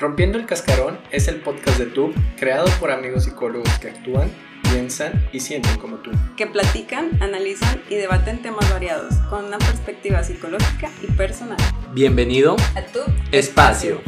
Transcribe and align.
Rompiendo 0.00 0.38
el 0.38 0.46
Cascarón 0.46 0.96
es 1.10 1.26
el 1.26 1.40
podcast 1.40 1.76
de 1.76 1.86
TUB 1.86 2.14
creado 2.38 2.68
por 2.78 2.92
amigos 2.92 3.24
psicólogos 3.24 3.68
que 3.80 3.88
actúan, 3.88 4.30
piensan 4.62 5.28
y 5.32 5.40
sienten 5.40 5.76
como 5.76 5.96
tú. 5.96 6.12
Que 6.36 6.46
platican, 6.46 7.20
analizan 7.20 7.82
y 7.90 7.96
debaten 7.96 8.40
temas 8.40 8.70
variados 8.70 9.12
con 9.28 9.46
una 9.46 9.58
perspectiva 9.58 10.22
psicológica 10.22 10.88
y 11.02 11.10
personal. 11.14 11.58
Bienvenido 11.94 12.54
a 12.76 12.82
tu 12.82 13.00
espacio. 13.32 14.00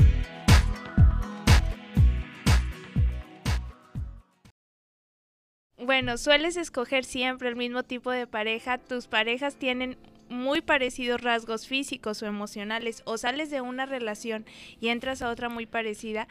Bueno, 5.76 6.18
sueles 6.18 6.56
escoger 6.56 7.04
siempre 7.04 7.48
el 7.48 7.56
mismo 7.56 7.82
tipo 7.82 8.12
de 8.12 8.28
pareja. 8.28 8.78
Tus 8.78 9.08
parejas 9.08 9.56
tienen 9.56 9.96
muy 10.30 10.62
parecidos 10.62 11.20
rasgos 11.20 11.66
físicos 11.66 12.22
o 12.22 12.26
emocionales 12.26 13.02
o 13.04 13.18
sales 13.18 13.50
de 13.50 13.60
una 13.60 13.84
relación 13.84 14.46
y 14.80 14.88
entras 14.88 15.20
a 15.20 15.28
otra 15.28 15.50
muy 15.50 15.66
parecida, 15.66 16.26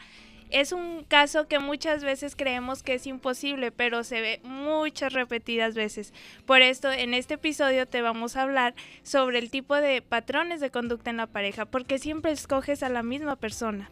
es 0.50 0.72
un 0.72 1.04
caso 1.04 1.46
que 1.46 1.60
muchas 1.60 2.02
veces 2.02 2.34
creemos 2.34 2.82
que 2.82 2.94
es 2.94 3.06
imposible, 3.06 3.70
pero 3.70 4.02
se 4.02 4.20
ve 4.20 4.40
muchas 4.42 5.12
repetidas 5.12 5.74
veces. 5.74 6.12
Por 6.44 6.60
esto, 6.60 6.90
en 6.90 7.14
este 7.14 7.34
episodio 7.34 7.86
te 7.86 8.02
vamos 8.02 8.36
a 8.36 8.42
hablar 8.42 8.74
sobre 9.04 9.38
el 9.38 9.50
tipo 9.50 9.76
de 9.76 10.02
patrones 10.02 10.60
de 10.60 10.70
conducta 10.70 11.10
en 11.10 11.18
la 11.18 11.28
pareja, 11.28 11.66
porque 11.66 11.98
siempre 11.98 12.32
escoges 12.32 12.82
a 12.82 12.88
la 12.88 13.02
misma 13.04 13.36
persona. 13.36 13.90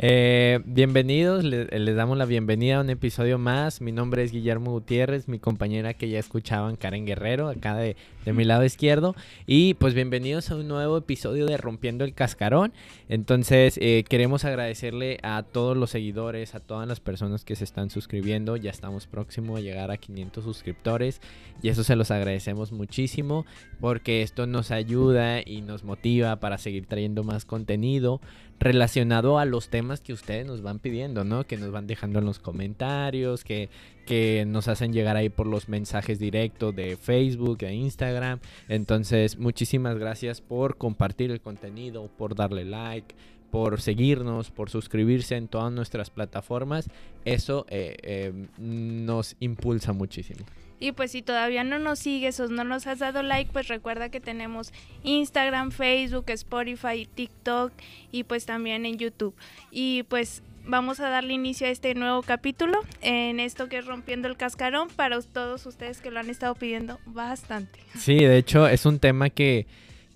Eh, 0.00 0.60
bienvenidos, 0.64 1.42
les 1.42 1.96
damos 1.96 2.16
la 2.16 2.24
bienvenida 2.24 2.76
a 2.76 2.82
un 2.82 2.90
episodio 2.90 3.36
más. 3.36 3.80
Mi 3.80 3.90
nombre 3.90 4.22
es 4.22 4.30
Guillermo 4.30 4.70
Gutiérrez, 4.70 5.26
mi 5.26 5.40
compañera 5.40 5.92
que 5.94 6.08
ya 6.08 6.20
escuchaban, 6.20 6.76
Karen 6.76 7.04
Guerrero, 7.04 7.48
acá 7.48 7.74
de, 7.74 7.96
de, 8.24 8.32
mi 8.32 8.44
lado 8.44 8.64
izquierdo. 8.64 9.16
Y 9.44 9.74
pues 9.74 9.94
bienvenidos 9.94 10.52
a 10.52 10.54
un 10.54 10.68
nuevo 10.68 10.98
episodio 10.98 11.46
de 11.46 11.56
Rompiendo 11.56 12.04
el 12.04 12.14
Cascarón. 12.14 12.72
Entonces 13.08 13.76
eh, 13.82 14.04
queremos 14.08 14.44
agradecerle 14.44 15.18
a 15.24 15.42
todos 15.42 15.76
los 15.76 15.90
seguidores, 15.90 16.54
a 16.54 16.60
todas 16.60 16.86
las 16.86 17.00
personas 17.00 17.44
que 17.44 17.56
se 17.56 17.64
están 17.64 17.90
suscribiendo. 17.90 18.56
Ya 18.56 18.70
estamos 18.70 19.08
próximos 19.08 19.58
a 19.58 19.62
llegar 19.62 19.90
a 19.90 19.96
500 19.96 20.44
suscriptores 20.44 21.20
y 21.60 21.70
eso 21.70 21.82
se 21.82 21.96
los 21.96 22.12
agradecemos 22.12 22.70
muchísimo 22.70 23.46
porque 23.80 24.22
esto 24.22 24.46
nos 24.46 24.70
ayuda 24.70 25.40
y 25.44 25.60
nos 25.60 25.82
motiva 25.82 26.36
para 26.36 26.56
seguir 26.56 26.86
trayendo 26.86 27.24
más 27.24 27.44
contenido 27.44 28.20
relacionado 28.60 29.38
a 29.38 29.44
los 29.44 29.68
temas 29.68 30.00
que 30.00 30.12
ustedes 30.12 30.46
nos 30.46 30.62
van 30.62 30.78
pidiendo, 30.78 31.24
¿no? 31.24 31.46
Que 31.46 31.56
nos 31.56 31.70
van 31.70 31.86
dejando 31.86 32.18
en 32.18 32.24
los 32.24 32.38
comentarios, 32.38 33.44
que, 33.44 33.68
que 34.06 34.44
nos 34.46 34.68
hacen 34.68 34.92
llegar 34.92 35.16
ahí 35.16 35.28
por 35.28 35.46
los 35.46 35.68
mensajes 35.68 36.18
directos 36.18 36.74
de 36.74 36.96
Facebook, 36.96 37.58
de 37.58 37.74
Instagram. 37.74 38.40
Entonces, 38.68 39.38
muchísimas 39.38 39.98
gracias 39.98 40.40
por 40.40 40.76
compartir 40.76 41.30
el 41.30 41.40
contenido, 41.40 42.10
por 42.18 42.34
darle 42.34 42.64
like, 42.64 43.14
por 43.50 43.80
seguirnos, 43.80 44.50
por 44.50 44.70
suscribirse 44.70 45.36
en 45.36 45.48
todas 45.48 45.72
nuestras 45.72 46.10
plataformas. 46.10 46.90
Eso 47.24 47.64
eh, 47.68 47.96
eh, 48.02 48.32
nos 48.58 49.36
impulsa 49.40 49.92
muchísimo. 49.92 50.44
Y 50.80 50.92
pues 50.92 51.12
si 51.12 51.22
todavía 51.22 51.64
no 51.64 51.78
nos 51.78 51.98
sigues 51.98 52.38
o 52.40 52.48
no 52.48 52.64
nos 52.64 52.86
has 52.86 53.00
dado 53.00 53.22
like, 53.22 53.50
pues 53.52 53.68
recuerda 53.68 54.10
que 54.10 54.20
tenemos 54.20 54.72
Instagram, 55.02 55.70
Facebook, 55.70 56.26
Spotify, 56.28 57.08
TikTok 57.12 57.72
y 58.12 58.24
pues 58.24 58.46
también 58.46 58.86
en 58.86 58.96
YouTube. 58.96 59.34
Y 59.70 60.04
pues 60.04 60.42
vamos 60.64 61.00
a 61.00 61.08
darle 61.08 61.32
inicio 61.32 61.66
a 61.66 61.70
este 61.70 61.94
nuevo 61.94 62.22
capítulo 62.22 62.78
en 63.00 63.40
esto 63.40 63.68
que 63.68 63.78
es 63.78 63.86
Rompiendo 63.86 64.28
el 64.28 64.36
Cascarón 64.36 64.88
para 64.88 65.20
todos 65.20 65.64
ustedes 65.66 66.00
que 66.00 66.10
lo 66.10 66.20
han 66.20 66.30
estado 66.30 66.54
pidiendo 66.54 67.00
bastante. 67.06 67.80
Sí, 67.96 68.16
de 68.16 68.36
hecho 68.36 68.68
es 68.68 68.86
un 68.86 68.98
tema 68.98 69.30
que, 69.30 69.66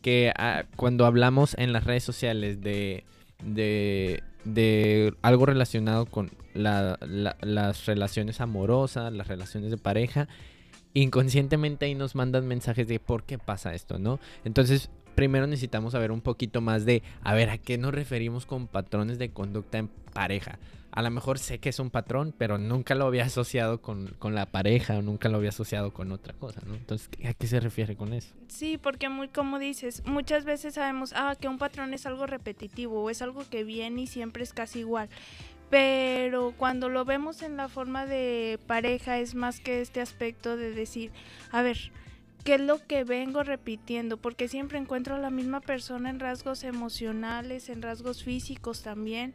que 0.02 0.32
ah, 0.36 0.64
cuando 0.76 1.06
hablamos 1.06 1.56
en 1.58 1.72
las 1.72 1.84
redes 1.84 2.04
sociales 2.04 2.60
de, 2.60 3.04
de, 3.42 4.22
de 4.44 5.14
algo 5.22 5.46
relacionado 5.46 6.06
con 6.06 6.30
la, 6.54 6.98
las 7.40 7.86
relaciones 7.86 8.40
amorosas, 8.40 9.12
las 9.12 9.28
relaciones 9.28 9.70
de 9.70 9.78
pareja, 9.78 10.28
inconscientemente 10.94 11.86
ahí 11.86 11.94
nos 11.94 12.14
mandan 12.14 12.46
mensajes 12.46 12.86
de 12.88 13.00
por 13.00 13.24
qué 13.24 13.38
pasa 13.38 13.74
esto, 13.74 13.98
¿no? 13.98 14.20
Entonces, 14.44 14.90
primero 15.14 15.46
necesitamos 15.46 15.92
saber 15.92 16.12
un 16.12 16.20
poquito 16.20 16.60
más 16.60 16.84
de, 16.84 17.02
a 17.22 17.34
ver, 17.34 17.50
¿a 17.50 17.58
qué 17.58 17.78
nos 17.78 17.94
referimos 17.94 18.46
con 18.46 18.66
patrones 18.66 19.18
de 19.18 19.30
conducta 19.30 19.78
en 19.78 19.88
pareja? 20.12 20.58
A 20.90 21.00
lo 21.00 21.10
mejor 21.10 21.38
sé 21.38 21.58
que 21.58 21.70
es 21.70 21.78
un 21.78 21.88
patrón, 21.88 22.34
pero 22.36 22.58
nunca 22.58 22.94
lo 22.94 23.06
había 23.06 23.24
asociado 23.24 23.80
con, 23.80 24.08
con, 24.18 24.34
la 24.34 24.44
pareja 24.44 24.98
o 24.98 25.00
nunca 25.00 25.30
lo 25.30 25.38
había 25.38 25.48
asociado 25.48 25.94
con 25.94 26.12
otra 26.12 26.34
cosa, 26.34 26.60
¿no? 26.66 26.74
Entonces, 26.74 27.08
¿a 27.24 27.32
qué 27.32 27.46
se 27.46 27.60
refiere 27.60 27.96
con 27.96 28.12
eso? 28.12 28.34
Sí, 28.48 28.76
porque 28.76 29.08
muy 29.08 29.28
como 29.28 29.58
dices, 29.58 30.02
muchas 30.04 30.44
veces 30.44 30.74
sabemos, 30.74 31.14
ah, 31.16 31.34
que 31.40 31.48
un 31.48 31.56
patrón 31.56 31.94
es 31.94 32.04
algo 32.04 32.26
repetitivo 32.26 33.02
o 33.02 33.08
es 33.08 33.22
algo 33.22 33.42
que 33.48 33.64
viene 33.64 34.02
y 34.02 34.06
siempre 34.06 34.42
es 34.42 34.52
casi 34.52 34.80
igual 34.80 35.08
pero 35.72 36.52
cuando 36.58 36.90
lo 36.90 37.06
vemos 37.06 37.40
en 37.40 37.56
la 37.56 37.66
forma 37.66 38.04
de 38.04 38.60
pareja 38.66 39.18
es 39.20 39.34
más 39.34 39.58
que 39.58 39.80
este 39.80 40.02
aspecto 40.02 40.58
de 40.58 40.70
decir, 40.70 41.12
a 41.50 41.62
ver, 41.62 41.78
¿qué 42.44 42.56
es 42.56 42.60
lo 42.60 42.86
que 42.86 43.04
vengo 43.04 43.42
repitiendo? 43.42 44.18
Porque 44.18 44.48
siempre 44.48 44.76
encuentro 44.76 45.14
a 45.14 45.18
la 45.18 45.30
misma 45.30 45.62
persona 45.62 46.10
en 46.10 46.20
rasgos 46.20 46.64
emocionales, 46.64 47.70
en 47.70 47.80
rasgos 47.80 48.22
físicos 48.22 48.82
también, 48.82 49.32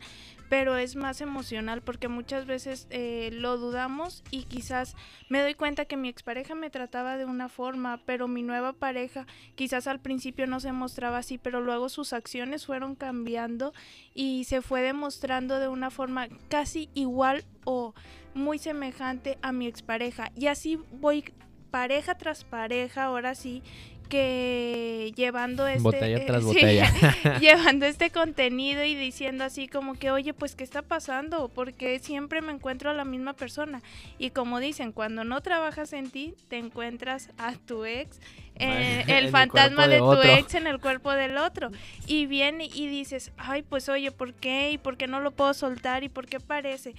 pero 0.49 0.77
es 0.77 0.95
más 0.95 1.21
emocional 1.21 1.81
porque 1.81 2.07
muchas 2.07 2.45
veces 2.45 2.87
eh, 2.89 3.29
lo 3.33 3.57
dudamos 3.57 4.23
y 4.31 4.43
quizás 4.43 4.95
me 5.29 5.41
doy 5.41 5.53
cuenta 5.53 5.85
que 5.85 5.97
mi 5.97 6.09
expareja 6.09 6.55
me 6.55 6.69
trataba 6.69 7.17
de 7.17 7.25
una 7.25 7.49
forma, 7.49 8.01
pero 8.05 8.27
mi 8.27 8.43
nueva 8.43 8.73
pareja 8.73 9.25
quizás 9.55 9.87
al 9.87 9.99
principio 9.99 10.47
no 10.47 10.59
se 10.59 10.71
mostraba 10.71 11.19
así, 11.19 11.37
pero 11.37 11.61
luego 11.61 11.89
sus 11.89 12.13
acciones 12.13 12.65
fueron 12.65 12.95
cambiando 12.95 13.73
y 14.13 14.45
se 14.45 14.61
fue 14.61 14.81
demostrando 14.81 15.59
de 15.59 15.67
una 15.67 15.89
forma 15.89 16.27
casi 16.49 16.89
igual 16.93 17.43
o 17.65 17.93
muy 18.33 18.59
semejante 18.59 19.37
a 19.41 19.51
mi 19.51 19.67
expareja. 19.67 20.31
Y 20.35 20.47
así 20.47 20.79
voy 20.91 21.25
pareja 21.71 22.17
tras 22.17 22.43
pareja, 22.43 23.03
ahora 23.03 23.35
sí, 23.35 23.61
que 24.07 25.13
llevando 25.15 25.67
este 25.67 25.81
botella 25.81 26.25
tras 26.25 26.43
botella. 26.45 26.91
llevando 27.39 27.85
este 27.85 28.09
contenido 28.09 28.83
y 28.83 28.95
diciendo 28.95 29.43
así 29.43 29.67
como 29.67 29.95
que 29.95 30.11
oye 30.11 30.33
pues 30.33 30.55
qué 30.55 30.63
está 30.63 30.81
pasando 30.81 31.49
porque 31.49 31.99
siempre 31.99 32.41
me 32.41 32.51
encuentro 32.51 32.89
a 32.89 32.93
la 32.93 33.05
misma 33.05 33.33
persona 33.33 33.81
y 34.17 34.31
como 34.31 34.59
dicen 34.59 34.91
cuando 34.91 35.23
no 35.23 35.41
trabajas 35.41 35.93
en 35.93 36.09
ti 36.09 36.33
te 36.47 36.57
encuentras 36.57 37.29
a 37.37 37.53
tu 37.53 37.85
ex 37.85 38.19
eh, 38.55 39.03
el 39.07 39.29
fantasma 39.29 39.87
de, 39.87 39.99
tu 39.99 40.21
ex 40.21 40.55
en 40.55 40.65
el 40.65 40.79
cuerpo 40.79 41.11
del 41.11 41.37
otro. 41.37 41.69
Y 42.07 42.25
viene 42.25 42.65
y 42.65 42.87
dices 42.87 43.31
ay 43.37 43.61
pues 43.61 43.87
oye 43.89 44.11
por 44.11 44.33
qué 44.33 44.71
y 44.71 44.77
por 44.77 44.97
qué 44.97 45.07
no 45.07 45.19
lo 45.19 45.31
puedo 45.31 45.53
soltar 45.53 46.03
y 46.03 46.09
por 46.09 46.27
qué 46.27 46.39
parece 46.39 46.95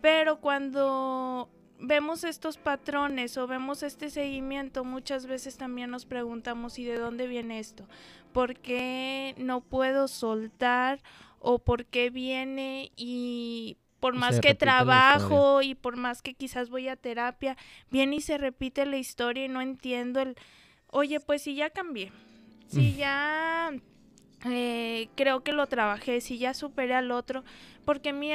pero 0.00 0.38
cuando 0.38 1.48
vemos 1.80 2.24
estos 2.24 2.56
patrones 2.58 3.36
o 3.36 3.46
vemos 3.46 3.82
este 3.82 4.10
seguimiento, 4.10 4.84
muchas 4.84 5.26
veces 5.26 5.56
también 5.56 5.90
nos 5.90 6.06
preguntamos, 6.06 6.78
¿y 6.78 6.84
de 6.84 6.96
dónde 6.96 7.26
viene 7.26 7.58
esto? 7.58 7.88
¿Por 8.32 8.56
qué 8.56 9.34
no 9.38 9.60
puedo 9.60 10.08
soltar? 10.08 11.00
¿O 11.40 11.60
por 11.60 11.86
qué 11.86 12.10
viene 12.10 12.90
y 12.96 13.76
por 14.00 14.14
más 14.14 14.40
que 14.40 14.54
trabajo 14.54 15.62
y 15.62 15.74
por 15.74 15.96
más 15.96 16.22
que 16.22 16.34
quizás 16.34 16.68
voy 16.68 16.88
a 16.88 16.96
terapia, 16.96 17.56
viene 17.90 18.16
y 18.16 18.20
se 18.20 18.38
repite 18.38 18.86
la 18.86 18.96
historia 18.96 19.44
y 19.44 19.48
no 19.48 19.60
entiendo 19.60 20.20
el, 20.20 20.36
oye, 20.88 21.20
pues 21.20 21.42
si 21.42 21.54
ya 21.54 21.70
cambié, 21.70 22.12
si 22.68 22.94
ya 22.94 23.72
eh, 24.46 25.08
creo 25.16 25.42
que 25.42 25.52
lo 25.52 25.66
trabajé, 25.66 26.20
si 26.20 26.38
ya 26.38 26.54
superé 26.54 26.94
al 26.94 27.10
otro, 27.10 27.44
porque 27.84 28.12
mi 28.12 28.30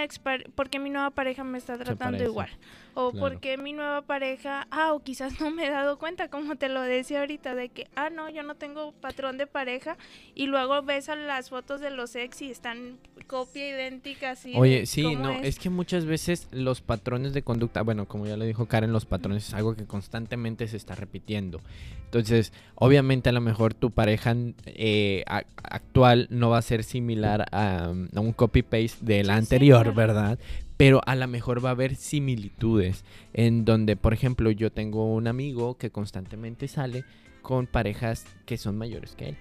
porque 0.55 0.79
mi 0.79 0.89
nueva 0.89 1.11
pareja 1.11 1.43
me 1.43 1.57
está 1.57 1.77
tratando 1.77 2.23
igual 2.23 2.49
o 2.93 3.11
porque 3.11 3.57
mi 3.57 3.73
nueva 3.73 4.01
pareja, 4.01 4.67
ah, 4.71 4.93
o 4.93 4.99
quizás 4.99 5.33
no 5.41 5.51
me 5.51 5.67
he 5.67 5.69
dado 5.69 5.97
cuenta, 5.97 6.29
como 6.29 6.55
te 6.55 6.69
lo 6.69 6.81
decía 6.81 7.21
ahorita, 7.21 7.55
de 7.55 7.69
que, 7.69 7.87
ah, 7.95 8.09
no, 8.09 8.29
yo 8.29 8.43
no 8.43 8.55
tengo 8.55 8.91
patrón 8.93 9.37
de 9.37 9.47
pareja, 9.47 9.97
y 10.35 10.47
luego 10.47 10.81
ves 10.83 11.09
a 11.09 11.15
las 11.15 11.49
fotos 11.49 11.81
de 11.81 11.91
los 11.91 12.15
ex 12.15 12.41
y 12.41 12.51
están 12.51 12.97
copia 13.27 13.69
idéntica, 13.69 14.31
así. 14.31 14.53
Oye, 14.55 14.85
sí, 14.85 15.15
no, 15.15 15.31
es? 15.31 15.59
que 15.59 15.69
muchas 15.69 16.05
veces 16.05 16.47
los 16.51 16.81
patrones 16.81 17.33
de 17.33 17.41
conducta, 17.41 17.81
bueno, 17.81 18.07
como 18.07 18.27
ya 18.27 18.37
lo 18.37 18.45
dijo 18.45 18.67
Karen, 18.67 18.91
los 18.91 19.05
patrones 19.05 19.47
es 19.47 19.53
algo 19.53 19.75
que 19.75 19.85
constantemente 19.85 20.67
se 20.67 20.77
está 20.77 20.95
repitiendo. 20.95 21.61
Entonces, 22.05 22.53
obviamente 22.75 23.29
a 23.29 23.31
lo 23.31 23.41
mejor 23.41 23.73
tu 23.73 23.89
pareja 23.89 24.35
eh, 24.65 25.23
actual 25.27 26.27
no 26.29 26.51
va 26.51 26.59
a 26.59 26.61
ser 26.61 26.83
similar 26.83 27.47
a, 27.51 27.89
un 27.89 28.33
copy-paste 28.33 29.03
del 29.03 29.31
anterior, 29.31 29.95
¿verdad? 29.95 30.37
Pero 30.83 30.99
a 31.05 31.15
lo 31.15 31.29
mejor 31.29 31.63
va 31.63 31.69
a 31.69 31.71
haber 31.71 31.95
similitudes 31.95 33.05
en 33.31 33.63
donde, 33.63 33.95
por 33.95 34.13
ejemplo, 34.13 34.51
yo 34.51 34.69
tengo 34.69 35.13
un 35.13 35.27
amigo 35.27 35.77
que 35.77 35.91
constantemente 35.91 36.67
sale 36.67 37.05
con 37.41 37.67
parejas 37.67 38.25
que 38.45 38.57
son 38.57 38.77
mayores 38.77 39.15
que 39.15 39.29
él. 39.29 39.37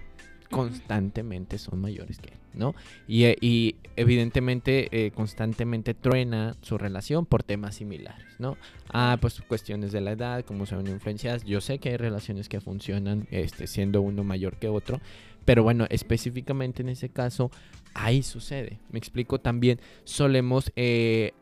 Constantemente 0.49 1.57
son 1.57 1.81
mayores 1.81 2.19
que 2.19 2.29
él, 2.29 2.39
¿no? 2.53 2.75
Y, 3.09 3.25
eh, 3.25 3.75
evidentemente 3.97 4.87
eh, 4.91 5.11
constantemente 5.11 5.93
truena 5.93 6.55
su 6.61 6.77
relación 6.77 7.25
por 7.25 7.43
temas 7.43 7.75
similares, 7.75 8.25
¿no? 8.39 8.55
Ah, 8.87 9.17
pues 9.19 9.41
cuestiones 9.41 9.91
de 9.91 9.99
la 9.99 10.13
edad, 10.13 10.45
cómo 10.45 10.65
se 10.65 10.77
ven 10.77 10.87
influenciadas. 10.87 11.43
Yo 11.43 11.59
sé 11.59 11.77
que 11.77 11.89
hay 11.89 11.97
relaciones 11.97 12.47
que 12.47 12.61
funcionan 12.61 13.27
este, 13.31 13.67
siendo 13.67 14.01
uno 14.01 14.23
mayor 14.23 14.55
que 14.59 14.69
otro, 14.69 15.01
Pero 15.45 15.63
bueno, 15.63 15.85
específicamente 15.89 16.81
en 16.81 16.89
ese 16.89 17.09
caso, 17.09 17.51
ahí 17.93 18.23
sucede. 18.23 18.79
Me 18.91 18.99
explico 18.99 19.39
también, 19.39 19.79
solemos 20.03 20.71
eh, 20.75 21.33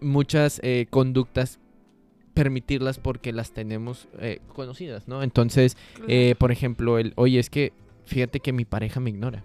muchas 0.00 0.60
eh, 0.62 0.86
conductas 0.90 1.58
permitirlas 2.34 2.98
porque 2.98 3.32
las 3.32 3.52
tenemos 3.52 4.08
eh, 4.18 4.40
conocidas, 4.54 5.06
¿no? 5.06 5.22
Entonces, 5.22 5.76
por 6.38 6.50
ejemplo, 6.50 6.98
el, 6.98 7.12
oye, 7.16 7.38
es 7.38 7.50
que 7.50 7.72
fíjate 8.06 8.40
que 8.40 8.52
mi 8.52 8.64
pareja 8.64 9.00
me 9.00 9.10
ignora. 9.10 9.44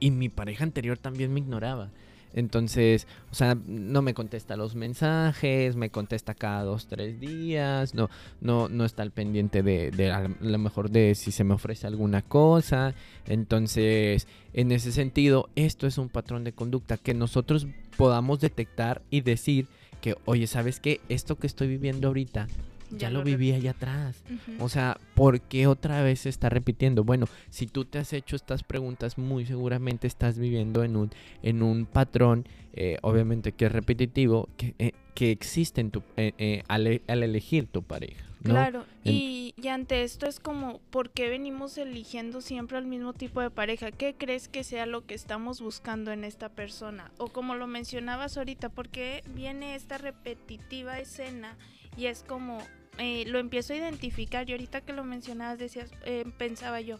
Y 0.00 0.10
mi 0.10 0.28
pareja 0.30 0.64
anterior 0.64 0.98
también 0.98 1.32
me 1.32 1.40
ignoraba. 1.40 1.90
Entonces, 2.34 3.06
o 3.30 3.34
sea, 3.34 3.56
no 3.66 4.02
me 4.02 4.14
contesta 4.14 4.56
los 4.56 4.74
mensajes, 4.74 5.76
me 5.76 5.90
contesta 5.90 6.34
cada 6.34 6.62
dos, 6.64 6.86
tres 6.86 7.18
días, 7.20 7.94
no, 7.94 8.08
no, 8.40 8.68
no 8.68 8.84
está 8.84 9.02
al 9.02 9.10
pendiente 9.10 9.62
de, 9.62 10.10
a 10.10 10.28
lo 10.40 10.58
mejor 10.58 10.90
de 10.90 11.14
si 11.14 11.32
se 11.32 11.44
me 11.44 11.54
ofrece 11.54 11.86
alguna 11.86 12.22
cosa. 12.22 12.94
Entonces, 13.26 14.26
en 14.52 14.72
ese 14.72 14.92
sentido, 14.92 15.48
esto 15.56 15.86
es 15.86 15.98
un 15.98 16.08
patrón 16.08 16.44
de 16.44 16.52
conducta 16.52 16.96
que 16.96 17.14
nosotros 17.14 17.66
podamos 17.96 18.40
detectar 18.40 19.02
y 19.10 19.22
decir 19.22 19.66
que, 20.00 20.16
oye, 20.24 20.46
¿sabes 20.46 20.80
qué? 20.80 21.00
Esto 21.08 21.36
que 21.36 21.46
estoy 21.46 21.68
viviendo 21.68 22.08
ahorita, 22.08 22.48
ya, 22.90 23.10
lo 23.10 23.22
viví 23.22 23.52
allá 23.52 23.70
atrás. 23.72 24.22
O 24.58 24.68
sea, 24.68 24.98
¿por 25.14 25.40
qué 25.40 25.66
otra 25.66 26.02
vez 26.02 26.20
se 26.20 26.28
está 26.28 26.48
repitiendo? 26.48 27.04
Bueno, 27.04 27.26
si 27.48 27.66
tú 27.66 27.84
te 27.84 27.98
has 27.98 28.12
hecho 28.12 28.36
estas 28.36 28.62
preguntas, 28.62 29.18
muy 29.18 29.46
seguramente 29.46 30.06
estás 30.06 30.38
viviendo 30.38 30.84
en 30.84 30.96
un, 30.96 31.10
en 31.42 31.62
un 31.62 31.86
patrón, 31.86 32.46
eh, 32.72 32.98
obviamente 33.02 33.52
que 33.52 33.66
es 33.66 33.72
repetitivo, 33.72 34.48
que, 34.56 34.74
eh, 34.78 34.92
que 35.14 35.30
existe 35.30 35.80
en 35.80 35.90
tu, 35.90 36.02
eh, 36.16 36.32
eh, 36.38 36.62
al, 36.68 37.02
al 37.08 37.22
elegir 37.22 37.66
tu 37.66 37.82
pareja. 37.82 38.24
¿no? 38.42 38.52
Claro, 38.54 38.86
En- 39.04 39.14
y, 39.16 39.54
y 39.60 39.68
ante 39.68 40.02
esto 40.02 40.26
es 40.26 40.40
como, 40.40 40.78
¿por 40.90 41.10
qué 41.10 41.28
venimos 41.28 41.76
eligiendo 41.76 42.40
siempre 42.40 42.78
al 42.78 42.86
mismo 42.86 43.12
tipo 43.12 43.42
de 43.42 43.50
pareja? 43.50 43.90
¿Qué 43.90 44.14
crees 44.16 44.48
que 44.48 44.64
sea 44.64 44.86
lo 44.86 45.04
que 45.04 45.12
estamos 45.14 45.60
buscando 45.60 46.10
en 46.10 46.24
esta 46.24 46.48
persona? 46.48 47.10
O 47.18 47.28
como 47.28 47.54
lo 47.54 47.66
mencionabas 47.66 48.38
ahorita, 48.38 48.70
¿por 48.70 48.88
qué 48.88 49.22
viene 49.34 49.74
esta 49.74 49.98
repetitiva 49.98 50.98
escena? 51.00 51.58
Y 51.98 52.06
es 52.06 52.22
como, 52.22 52.58
eh, 53.00 53.24
lo 53.26 53.38
empiezo 53.38 53.72
a 53.72 53.76
identificar 53.76 54.48
y 54.48 54.52
ahorita 54.52 54.82
que 54.82 54.92
lo 54.92 55.04
mencionabas 55.04 55.58
decías, 55.58 55.90
eh, 56.04 56.24
pensaba 56.38 56.80
yo, 56.80 56.98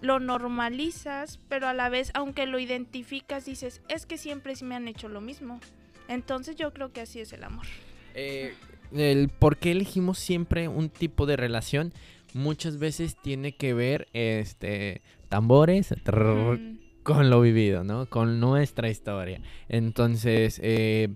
lo 0.00 0.18
normalizas, 0.18 1.38
pero 1.48 1.68
a 1.68 1.74
la 1.74 1.88
vez, 1.88 2.10
aunque 2.14 2.46
lo 2.46 2.58
identificas, 2.58 3.44
dices, 3.44 3.82
es 3.88 4.06
que 4.06 4.18
siempre 4.18 4.56
sí 4.56 4.64
me 4.64 4.74
han 4.74 4.88
hecho 4.88 5.08
lo 5.08 5.20
mismo. 5.20 5.60
Entonces 6.08 6.56
yo 6.56 6.72
creo 6.72 6.92
que 6.92 7.00
así 7.00 7.20
es 7.20 7.32
el 7.32 7.44
amor. 7.44 7.66
Eh, 8.14 8.54
el 8.92 9.28
por 9.28 9.58
qué 9.58 9.72
elegimos 9.72 10.18
siempre 10.18 10.68
un 10.68 10.88
tipo 10.88 11.26
de 11.26 11.36
relación 11.36 11.92
muchas 12.34 12.78
veces 12.78 13.16
tiene 13.20 13.52
que 13.52 13.74
ver 13.74 14.08
este 14.12 15.02
tambores 15.28 15.94
trrr, 16.04 16.58
Mm, 16.58 16.78
con 17.02 17.30
lo 17.30 17.40
vivido, 17.40 17.84
¿no? 17.84 18.06
Con 18.06 18.40
nuestra 18.40 18.88
historia. 18.88 19.40
Entonces, 19.68 20.60
eh, 20.62 21.14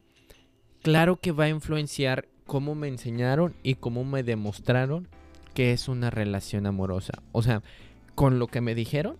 claro 0.82 1.17
que 1.17 1.32
va 1.32 1.44
a 1.44 1.49
influenciar 1.49 2.28
cómo 2.50 2.75
me 2.75 2.88
enseñaron 2.88 3.55
y 3.62 3.76
cómo 3.76 4.02
me 4.05 4.25
demostraron 4.25 5.06
que 5.55 5.73
es 5.73 5.87
una 5.87 6.11
relación 6.11 6.67
amorosa. 6.67 7.23
O 7.31 7.43
sea, 7.44 7.62
con 8.17 8.41
lo 8.41 8.49
que 8.49 8.61
me 8.61 8.75
dijeron, 8.75 9.19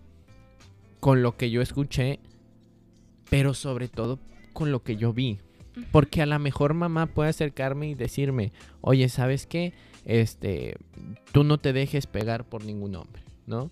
con 0.99 1.23
lo 1.23 1.37
que 1.37 1.49
yo 1.49 1.61
escuché, 1.61 2.19
pero 3.29 3.53
sobre 3.53 3.87
todo 3.87 4.19
con 4.51 4.73
lo 4.73 4.83
que 4.83 4.97
yo 4.97 5.13
vi. 5.13 5.39
Porque 5.93 6.21
a 6.21 6.25
lo 6.25 6.37
mejor 6.39 6.73
mamá 6.73 7.05
puede 7.05 7.29
acercarme 7.29 7.87
y 7.87 7.95
decirme, 7.95 8.51
oye, 8.81 9.07
¿sabes 9.07 9.47
qué? 9.47 9.71
Este, 10.03 10.75
tú 11.31 11.45
no 11.45 11.57
te 11.57 11.71
dejes 11.71 12.07
pegar 12.07 12.43
por 12.43 12.65
ningún 12.65 12.97
hombre, 12.97 13.23
¿no? 13.47 13.71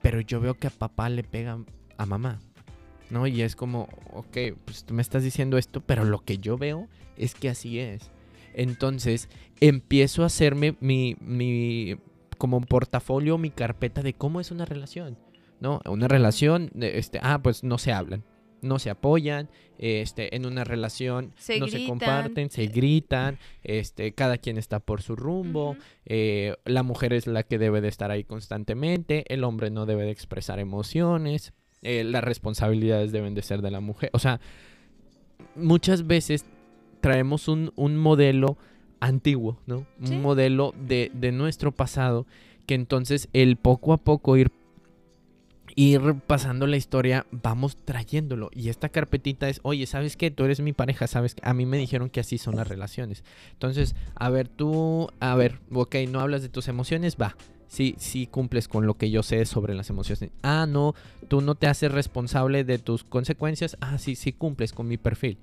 Pero 0.00 0.22
yo 0.22 0.40
veo 0.40 0.54
que 0.54 0.68
a 0.68 0.70
papá 0.70 1.10
le 1.10 1.24
pegan 1.24 1.66
a 1.98 2.06
mamá, 2.06 2.40
¿no? 3.10 3.26
Y 3.26 3.42
es 3.42 3.54
como, 3.54 3.90
ok, 4.14 4.38
pues 4.64 4.84
tú 4.84 4.94
me 4.94 5.02
estás 5.02 5.24
diciendo 5.24 5.58
esto, 5.58 5.82
pero 5.82 6.06
lo 6.06 6.20
que 6.20 6.38
yo 6.38 6.56
veo 6.56 6.88
es 7.18 7.34
que 7.34 7.50
así 7.50 7.78
es. 7.78 8.10
Entonces, 8.54 9.28
empiezo 9.60 10.22
a 10.22 10.26
hacerme 10.26 10.76
mi, 10.80 11.16
mi, 11.20 11.96
como 12.38 12.56
un 12.56 12.64
portafolio, 12.64 13.38
mi 13.38 13.50
carpeta 13.50 14.02
de 14.02 14.14
cómo 14.14 14.40
es 14.40 14.50
una 14.50 14.64
relación, 14.64 15.18
¿no? 15.60 15.80
Una 15.86 16.08
relación, 16.08 16.70
este, 16.80 17.20
ah, 17.22 17.40
pues 17.42 17.62
no 17.62 17.78
se 17.78 17.92
hablan, 17.92 18.24
no 18.62 18.78
se 18.78 18.90
apoyan, 18.90 19.48
este, 19.78 20.34
en 20.34 20.46
una 20.46 20.64
relación 20.64 21.32
Se 21.36 21.58
no 21.58 21.68
se 21.68 21.86
comparten, 21.86 22.50
se 22.50 22.66
gritan, 22.66 23.38
este, 23.62 24.12
cada 24.12 24.38
quien 24.38 24.58
está 24.58 24.80
por 24.80 25.02
su 25.02 25.16
rumbo, 25.16 25.76
eh, 26.04 26.56
la 26.64 26.82
mujer 26.82 27.12
es 27.12 27.26
la 27.26 27.42
que 27.42 27.58
debe 27.58 27.80
de 27.80 27.88
estar 27.88 28.10
ahí 28.10 28.24
constantemente, 28.24 29.24
el 29.32 29.44
hombre 29.44 29.70
no 29.70 29.86
debe 29.86 30.04
de 30.04 30.10
expresar 30.10 30.58
emociones, 30.58 31.52
eh, 31.82 32.04
las 32.04 32.22
responsabilidades 32.22 33.10
deben 33.12 33.34
de 33.34 33.42
ser 33.42 33.60
de 33.60 33.70
la 33.70 33.80
mujer. 33.80 34.10
O 34.12 34.18
sea, 34.18 34.40
muchas 35.56 36.06
veces 36.06 36.46
traemos 37.02 37.48
un, 37.48 37.72
un 37.76 37.96
modelo 37.96 38.56
antiguo, 39.00 39.58
¿no? 39.66 39.84
Sí. 40.02 40.14
Un 40.14 40.22
modelo 40.22 40.72
de, 40.88 41.10
de 41.12 41.32
nuestro 41.32 41.72
pasado, 41.72 42.26
que 42.64 42.74
entonces 42.74 43.28
el 43.34 43.56
poco 43.56 43.92
a 43.92 43.98
poco 43.98 44.38
ir 44.38 44.50
ir 45.74 46.14
pasando 46.26 46.66
la 46.66 46.76
historia, 46.76 47.26
vamos 47.30 47.76
trayéndolo. 47.84 48.50
Y 48.52 48.68
esta 48.68 48.88
carpetita 48.88 49.48
es, 49.48 49.60
oye, 49.62 49.86
¿sabes 49.86 50.16
qué? 50.16 50.30
Tú 50.30 50.44
eres 50.44 50.60
mi 50.60 50.72
pareja, 50.72 51.06
¿sabes? 51.06 51.34
qué? 51.34 51.42
A 51.44 51.54
mí 51.54 51.66
me 51.66 51.78
dijeron 51.78 52.10
que 52.10 52.20
así 52.20 52.38
son 52.38 52.56
las 52.56 52.68
relaciones. 52.68 53.24
Entonces, 53.52 53.94
a 54.14 54.30
ver, 54.30 54.48
tú, 54.48 55.08
a 55.20 55.34
ver, 55.34 55.60
ok, 55.72 55.96
no 56.10 56.20
hablas 56.20 56.42
de 56.42 56.48
tus 56.48 56.68
emociones, 56.68 57.16
va. 57.20 57.36
Sí, 57.68 57.94
sí 57.96 58.26
cumples 58.26 58.68
con 58.68 58.86
lo 58.86 58.94
que 58.94 59.10
yo 59.10 59.22
sé 59.22 59.46
sobre 59.46 59.74
las 59.74 59.88
emociones. 59.88 60.30
Ah, 60.42 60.66
no, 60.68 60.94
tú 61.28 61.40
no 61.40 61.54
te 61.54 61.68
haces 61.68 61.90
responsable 61.90 62.64
de 62.64 62.78
tus 62.78 63.02
consecuencias. 63.02 63.78
Ah, 63.80 63.96
sí, 63.96 64.14
sí 64.14 64.32
cumples 64.32 64.72
con 64.72 64.88
mi 64.88 64.98
perfil. 64.98 65.38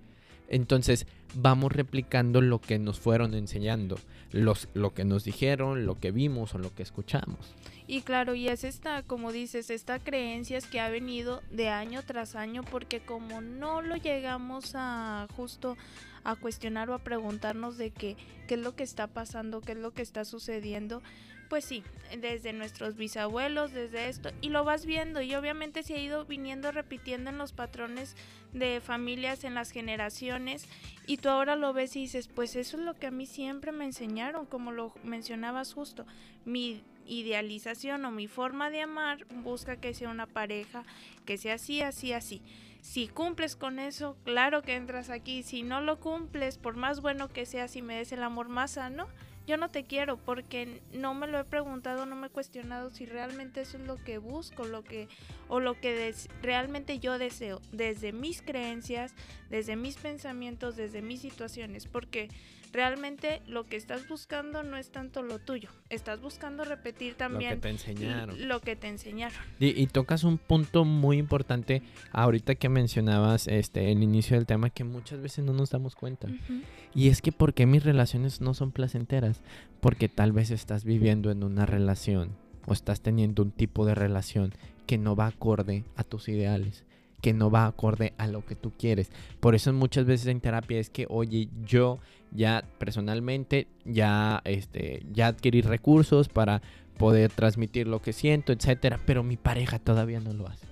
Entonces, 0.49 1.05
vamos 1.35 1.71
replicando 1.71 2.41
lo 2.41 2.59
que 2.59 2.79
nos 2.79 2.99
fueron 2.99 3.35
enseñando, 3.35 3.97
los, 4.31 4.67
lo 4.73 4.93
que 4.93 5.05
nos 5.05 5.23
dijeron, 5.23 5.85
lo 5.85 5.99
que 5.99 6.11
vimos 6.11 6.55
o 6.55 6.57
lo 6.57 6.73
que 6.73 6.83
escuchamos. 6.83 7.53
Y 7.91 8.03
claro, 8.03 8.35
y 8.35 8.47
es 8.47 8.65
esta, 8.65 9.01
como 9.01 9.31
dices, 9.31 9.71
esta 9.71 9.97
creencias 9.97 10.67
que 10.67 10.79
ha 10.79 10.89
venido 10.89 11.41
de 11.49 11.69
año 11.69 12.03
tras 12.03 12.35
año, 12.35 12.61
porque 12.63 12.99
como 12.99 13.41
no 13.41 13.81
lo 13.81 13.95
llegamos 13.95 14.73
a 14.75 15.27
justo 15.35 15.75
a 16.23 16.35
cuestionar 16.35 16.91
o 16.91 16.93
a 16.93 16.99
preguntarnos 16.99 17.79
de 17.79 17.89
qué, 17.89 18.15
qué 18.47 18.53
es 18.53 18.59
lo 18.59 18.75
que 18.75 18.83
está 18.83 19.07
pasando, 19.07 19.61
qué 19.61 19.71
es 19.71 19.79
lo 19.79 19.89
que 19.89 20.03
está 20.03 20.23
sucediendo, 20.23 21.01
pues 21.49 21.65
sí, 21.65 21.83
desde 22.21 22.53
nuestros 22.53 22.95
bisabuelos, 22.95 23.71
desde 23.71 24.07
esto, 24.07 24.29
y 24.39 24.49
lo 24.49 24.63
vas 24.63 24.85
viendo, 24.85 25.23
y 25.23 25.33
obviamente 25.33 25.81
se 25.81 25.95
ha 25.95 25.99
ido 25.99 26.25
viniendo 26.25 26.71
repitiendo 26.71 27.31
en 27.31 27.39
los 27.39 27.53
patrones 27.53 28.15
de 28.53 28.81
familias, 28.81 29.43
en 29.43 29.55
las 29.55 29.71
generaciones, 29.71 30.67
y 31.07 31.17
tú 31.17 31.29
ahora 31.29 31.55
lo 31.55 31.73
ves 31.73 31.95
y 31.95 32.01
dices, 32.01 32.27
pues 32.27 32.55
eso 32.55 32.77
es 32.77 32.83
lo 32.83 32.93
que 32.93 33.07
a 33.07 33.11
mí 33.11 33.25
siempre 33.25 33.71
me 33.71 33.85
enseñaron, 33.85 34.45
como 34.45 34.71
lo 34.71 34.93
mencionabas 35.03 35.73
justo, 35.73 36.05
mi 36.45 36.83
idealización 37.09 38.05
o 38.05 38.11
mi 38.11 38.27
forma 38.27 38.69
de 38.69 38.81
amar 38.81 39.25
busca 39.43 39.77
que 39.77 39.93
sea 39.93 40.09
una 40.09 40.27
pareja 40.27 40.83
que 41.25 41.37
sea 41.37 41.55
así, 41.55 41.81
así, 41.81 42.13
así. 42.13 42.41
Si 42.81 43.07
cumples 43.07 43.55
con 43.55 43.79
eso, 43.79 44.15
claro 44.23 44.61
que 44.61 44.75
entras 44.75 45.09
aquí. 45.09 45.43
Si 45.43 45.63
no 45.63 45.81
lo 45.81 45.99
cumples, 45.99 46.57
por 46.57 46.75
más 46.75 47.01
bueno 47.01 47.27
que 47.27 47.45
sea, 47.45 47.67
si 47.67 47.81
me 47.81 47.95
des 47.95 48.11
el 48.11 48.23
amor 48.23 48.47
más 48.47 48.71
sano, 48.71 49.07
yo 49.49 49.57
no 49.57 49.69
te 49.69 49.83
quiero 49.83 50.15
porque 50.17 50.79
no 50.93 51.13
me 51.13 51.27
lo 51.27 51.39
he 51.39 51.43
preguntado, 51.43 52.05
no 52.05 52.15
me 52.15 52.27
he 52.27 52.29
cuestionado 52.29 52.89
si 52.91 53.05
realmente 53.05 53.59
eso 53.61 53.77
es 53.77 53.83
lo 53.85 53.97
que 53.97 54.17
busco, 54.19 54.63
lo 54.65 54.83
que 54.83 55.09
o 55.49 55.59
lo 55.59 55.73
que 55.79 55.93
des- 55.93 56.29
realmente 56.41 56.99
yo 56.99 57.17
deseo 57.19 57.59
desde 57.73 58.13
mis 58.13 58.41
creencias, 58.41 59.13
desde 59.49 59.75
mis 59.75 59.97
pensamientos, 59.97 60.77
desde 60.77 61.01
mis 61.01 61.19
situaciones, 61.19 61.85
porque 61.87 62.29
realmente 62.71 63.41
lo 63.47 63.65
que 63.65 63.75
estás 63.77 64.07
buscando 64.07 64.61
no 64.61 64.77
es 64.77 64.91
tanto 64.91 65.23
lo 65.23 65.39
tuyo, 65.39 65.69
estás 65.89 66.21
buscando 66.21 66.63
repetir 66.63 67.13
Lo 67.13 67.17
que 67.17 67.17
también 67.17 67.61
te 67.61 67.69
enseñaron. 67.69 68.47
lo 68.47 68.59
que 68.61 68.75
te 68.75 68.87
enseñaron. 68.87 69.37
Y, 69.59 69.69
y 69.81 69.87
tocas 69.87 70.23
un 70.23 70.37
punto 70.37 70.85
muy 70.85 71.17
importante 71.17 71.81
ahorita 72.11 72.53
que 72.53 72.69
mencionabas 72.69 73.47
este 73.47 73.91
el 73.91 74.03
inicio 74.03 74.35
del 74.37 74.45
tema 74.45 74.69
que 74.69 74.83
muchas 74.83 75.19
veces 75.19 75.43
no 75.43 75.51
nos 75.53 75.71
damos 75.71 75.95
cuenta. 75.95 76.27
Ujú. 76.27 76.61
Y 76.93 77.09
es 77.09 77.23
que 77.23 77.31
¿por 77.31 77.55
qué 77.55 77.65
mis 77.65 77.83
relaciones 77.83 78.39
no 78.39 78.53
son 78.53 78.71
placenteras? 78.71 79.38
Porque 79.79 80.09
tal 80.09 80.31
vez 80.31 80.51
estás 80.51 80.83
viviendo 80.83 81.31
en 81.31 81.43
una 81.43 81.65
relación 81.65 82.31
o 82.65 82.73
estás 82.73 83.01
teniendo 83.01 83.43
un 83.43 83.51
tipo 83.51 83.85
de 83.85 83.95
relación 83.95 84.53
que 84.85 84.97
no 84.97 85.15
va 85.15 85.27
acorde 85.27 85.83
a 85.95 86.03
tus 86.03 86.29
ideales, 86.29 86.85
que 87.21 87.33
no 87.33 87.51
va 87.51 87.65
acorde 87.65 88.13
a 88.17 88.27
lo 88.27 88.45
que 88.45 88.55
tú 88.55 88.71
quieres. 88.77 89.11
Por 89.39 89.55
eso 89.55 89.71
muchas 89.73 90.05
veces 90.05 90.27
en 90.27 90.41
terapia 90.41 90.79
es 90.79 90.89
que, 90.89 91.05
oye, 91.09 91.49
yo 91.65 91.99
ya 92.31 92.63
personalmente 92.77 93.67
ya 93.85 94.41
este 94.45 95.03
ya 95.11 95.27
adquirí 95.27 95.61
recursos 95.61 96.27
para 96.29 96.61
poder 96.97 97.31
transmitir 97.31 97.87
lo 97.87 98.01
que 98.01 98.13
siento, 98.13 98.51
etcétera, 98.51 98.99
pero 99.05 99.23
mi 99.23 99.37
pareja 99.37 99.79
todavía 99.79 100.19
no 100.19 100.33
lo 100.33 100.47
hace. 100.47 100.68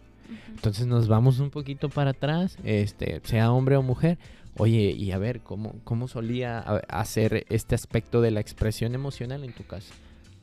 Entonces 0.49 0.87
nos 0.87 1.07
vamos 1.07 1.39
un 1.39 1.49
poquito 1.49 1.89
para 1.89 2.11
atrás, 2.11 2.57
este, 2.63 3.21
sea 3.23 3.51
hombre 3.51 3.75
o 3.75 3.81
mujer. 3.81 4.17
Oye, 4.57 4.91
y 4.97 5.11
a 5.11 5.17
ver, 5.17 5.41
¿cómo, 5.41 5.75
cómo 5.83 6.07
solía 6.07 6.59
hacer 6.59 7.45
este 7.49 7.75
aspecto 7.75 8.21
de 8.21 8.31
la 8.31 8.39
expresión 8.39 8.95
emocional 8.95 9.43
en 9.43 9.53
tu 9.53 9.63
casa? 9.63 9.93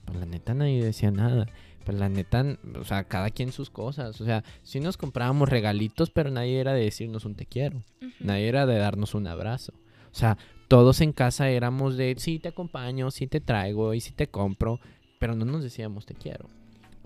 Pues 0.04 0.18
la 0.18 0.26
neta 0.26 0.54
nadie 0.54 0.84
decía 0.84 1.10
nada. 1.10 1.46
pues 1.84 1.98
la 1.98 2.08
neta, 2.08 2.58
o 2.80 2.84
sea, 2.84 3.04
cada 3.04 3.30
quien 3.30 3.52
sus 3.52 3.70
cosas. 3.70 4.20
O 4.20 4.24
sea, 4.24 4.44
sí 4.62 4.80
nos 4.80 4.96
comprábamos 4.96 5.48
regalitos, 5.48 6.10
pero 6.10 6.30
nadie 6.30 6.60
era 6.60 6.72
de 6.72 6.84
decirnos 6.84 7.24
un 7.24 7.34
te 7.34 7.46
quiero. 7.46 7.82
Nadie 8.20 8.48
era 8.48 8.66
de 8.66 8.78
darnos 8.78 9.14
un 9.14 9.26
abrazo. 9.26 9.72
O 10.12 10.16
sea, 10.16 10.38
todos 10.68 11.00
en 11.00 11.12
casa 11.12 11.50
éramos 11.50 11.96
de 11.96 12.14
sí 12.18 12.38
te 12.38 12.48
acompaño, 12.48 13.10
sí 13.10 13.26
te 13.26 13.40
traigo 13.40 13.94
y 13.94 14.00
sí 14.00 14.12
te 14.12 14.28
compro, 14.28 14.80
pero 15.18 15.34
no 15.34 15.44
nos 15.44 15.62
decíamos 15.62 16.06
te 16.06 16.14
quiero. 16.14 16.48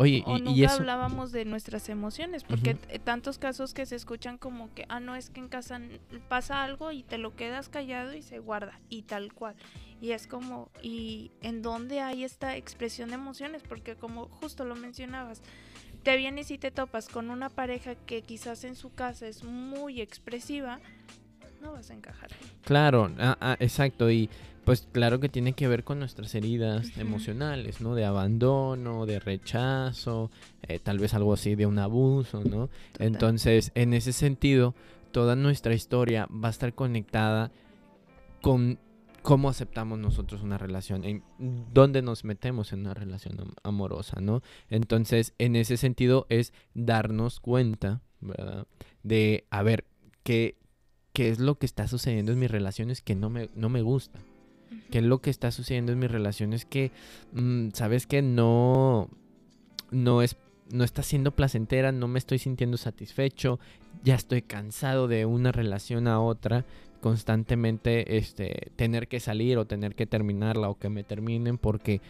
Oye, 0.00 0.22
O 0.26 0.36
y, 0.36 0.40
nunca 0.40 0.56
y 0.56 0.64
eso. 0.64 0.74
hablábamos 0.76 1.32
de 1.32 1.44
nuestras 1.44 1.88
emociones, 1.88 2.44
porque 2.44 2.74
tantos 3.02 3.36
casos 3.38 3.74
que 3.74 3.84
se 3.84 3.96
escuchan 3.96 4.38
como 4.38 4.72
que, 4.72 4.84
ah, 4.88 5.00
no, 5.00 5.16
es 5.16 5.28
que 5.28 5.40
en 5.40 5.48
casa 5.48 5.80
pasa 6.28 6.62
algo 6.62 6.92
y 6.92 7.02
te 7.02 7.18
lo 7.18 7.34
quedas 7.34 7.68
callado 7.68 8.14
y 8.14 8.22
se 8.22 8.38
guarda, 8.38 8.78
y 8.88 9.02
tal 9.02 9.32
cual. 9.32 9.56
Y 10.00 10.12
es 10.12 10.28
como, 10.28 10.70
¿y 10.82 11.32
en 11.42 11.62
dónde 11.62 11.98
hay 11.98 12.22
esta 12.22 12.56
expresión 12.56 13.08
de 13.08 13.16
emociones? 13.16 13.64
Porque 13.68 13.96
como 13.96 14.26
justo 14.28 14.64
lo 14.64 14.76
mencionabas, 14.76 15.42
te 16.04 16.16
vienes 16.16 16.52
y 16.52 16.58
te 16.58 16.70
topas 16.70 17.08
con 17.08 17.28
una 17.28 17.50
pareja 17.50 17.96
que 17.96 18.22
quizás 18.22 18.62
en 18.62 18.76
su 18.76 18.94
casa 18.94 19.26
es 19.26 19.42
muy 19.42 20.00
expresiva, 20.00 20.78
no 21.60 21.72
vas 21.72 21.90
a 21.90 21.94
encajar. 21.94 22.30
Claro, 22.62 23.10
ah, 23.18 23.36
ah, 23.40 23.56
exacto. 23.58 24.08
Y 24.12 24.30
pues 24.68 24.86
claro 24.92 25.18
que 25.18 25.28
tiene 25.28 25.54
que 25.54 25.66
ver 25.66 25.82
con 25.82 25.98
nuestras 25.98 26.34
heridas 26.34 26.96
emocionales, 26.98 27.80
¿no? 27.80 27.94
De 27.94 28.04
abandono, 28.04 29.06
de 29.06 29.18
rechazo, 29.18 30.30
eh, 30.62 30.78
tal 30.78 30.98
vez 30.98 31.14
algo 31.14 31.32
así 31.32 31.54
de 31.54 31.66
un 31.66 31.78
abuso, 31.78 32.44
¿no? 32.44 32.68
Total. 32.92 33.06
Entonces, 33.06 33.72
en 33.74 33.94
ese 33.94 34.12
sentido, 34.12 34.74
toda 35.10 35.34
nuestra 35.36 35.74
historia 35.74 36.28
va 36.32 36.48
a 36.48 36.50
estar 36.50 36.74
conectada 36.74 37.50
con 38.42 38.78
cómo 39.22 39.48
aceptamos 39.48 39.98
nosotros 39.98 40.42
una 40.42 40.58
relación, 40.58 41.04
en 41.04 41.22
dónde 41.74 42.02
nos 42.02 42.24
metemos 42.24 42.72
en 42.72 42.80
una 42.80 42.94
relación 42.94 43.40
am- 43.40 43.52
amorosa, 43.62 44.20
¿no? 44.20 44.42
Entonces, 44.70 45.34
en 45.38 45.56
ese 45.56 45.76
sentido 45.76 46.26
es 46.28 46.52
darnos 46.74 47.40
cuenta, 47.40 48.00
¿verdad? 48.20 48.66
De, 49.02 49.44
a 49.50 49.62
ver, 49.62 49.84
qué, 50.22 50.56
qué 51.12 51.30
es 51.30 51.40
lo 51.40 51.58
que 51.58 51.66
está 51.66 51.88
sucediendo 51.88 52.32
en 52.32 52.38
mis 52.38 52.50
relaciones 52.50 53.02
que 53.02 53.14
no 53.14 53.28
me, 53.28 53.48
no 53.54 53.68
me 53.68 53.82
gusta. 53.82 54.18
¿Qué 54.90 54.98
es 54.98 55.04
lo 55.04 55.18
que 55.18 55.30
está 55.30 55.50
sucediendo 55.50 55.92
en 55.92 55.98
mis 55.98 56.10
relaciones 56.10 56.64
que, 56.64 56.90
mm, 57.32 57.70
sabes 57.72 58.06
que 58.06 58.22
no, 58.22 59.08
no 59.90 60.22
es, 60.22 60.36
no 60.70 60.84
está 60.84 61.02
siendo 61.02 61.32
placentera, 61.32 61.92
no 61.92 62.08
me 62.08 62.18
estoy 62.18 62.38
sintiendo 62.38 62.76
satisfecho, 62.76 63.58
ya 64.04 64.14
estoy 64.14 64.42
cansado 64.42 65.08
de 65.08 65.26
una 65.26 65.52
relación 65.52 66.08
a 66.08 66.20
otra, 66.20 66.64
constantemente, 67.00 68.16
este, 68.16 68.70
tener 68.76 69.08
que 69.08 69.20
salir 69.20 69.58
o 69.58 69.66
tener 69.66 69.94
que 69.94 70.06
terminarla 70.06 70.68
o 70.68 70.78
que 70.78 70.88
me 70.88 71.04
terminen 71.04 71.58
porque 71.58 72.00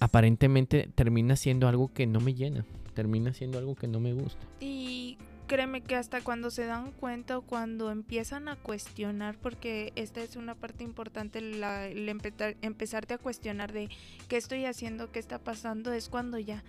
aparentemente 0.00 0.88
termina 0.94 1.36
siendo 1.36 1.68
algo 1.68 1.92
que 1.92 2.06
no 2.06 2.20
me 2.20 2.34
llena, 2.34 2.64
termina 2.94 3.32
siendo 3.32 3.58
algo 3.58 3.74
que 3.74 3.88
no 3.88 4.00
me 4.00 4.12
gusta. 4.12 4.46
Y 4.60 5.03
créeme 5.46 5.82
que 5.82 5.96
hasta 5.96 6.20
cuando 6.20 6.50
se 6.50 6.64
dan 6.66 6.90
cuenta 6.92 7.38
o 7.38 7.42
cuando 7.42 7.90
empiezan 7.90 8.48
a 8.48 8.56
cuestionar, 8.56 9.36
porque 9.36 9.92
esta 9.96 10.22
es 10.22 10.36
una 10.36 10.54
parte 10.54 10.84
importante, 10.84 11.40
la, 11.40 11.86
el 11.86 12.08
empezar- 12.08 12.56
empezarte 12.62 13.14
a 13.14 13.18
cuestionar 13.18 13.72
de 13.72 13.88
qué 14.28 14.36
estoy 14.36 14.64
haciendo, 14.64 15.10
qué 15.12 15.18
está 15.18 15.38
pasando, 15.38 15.92
es 15.92 16.08
cuando 16.08 16.38
ya 16.38 16.62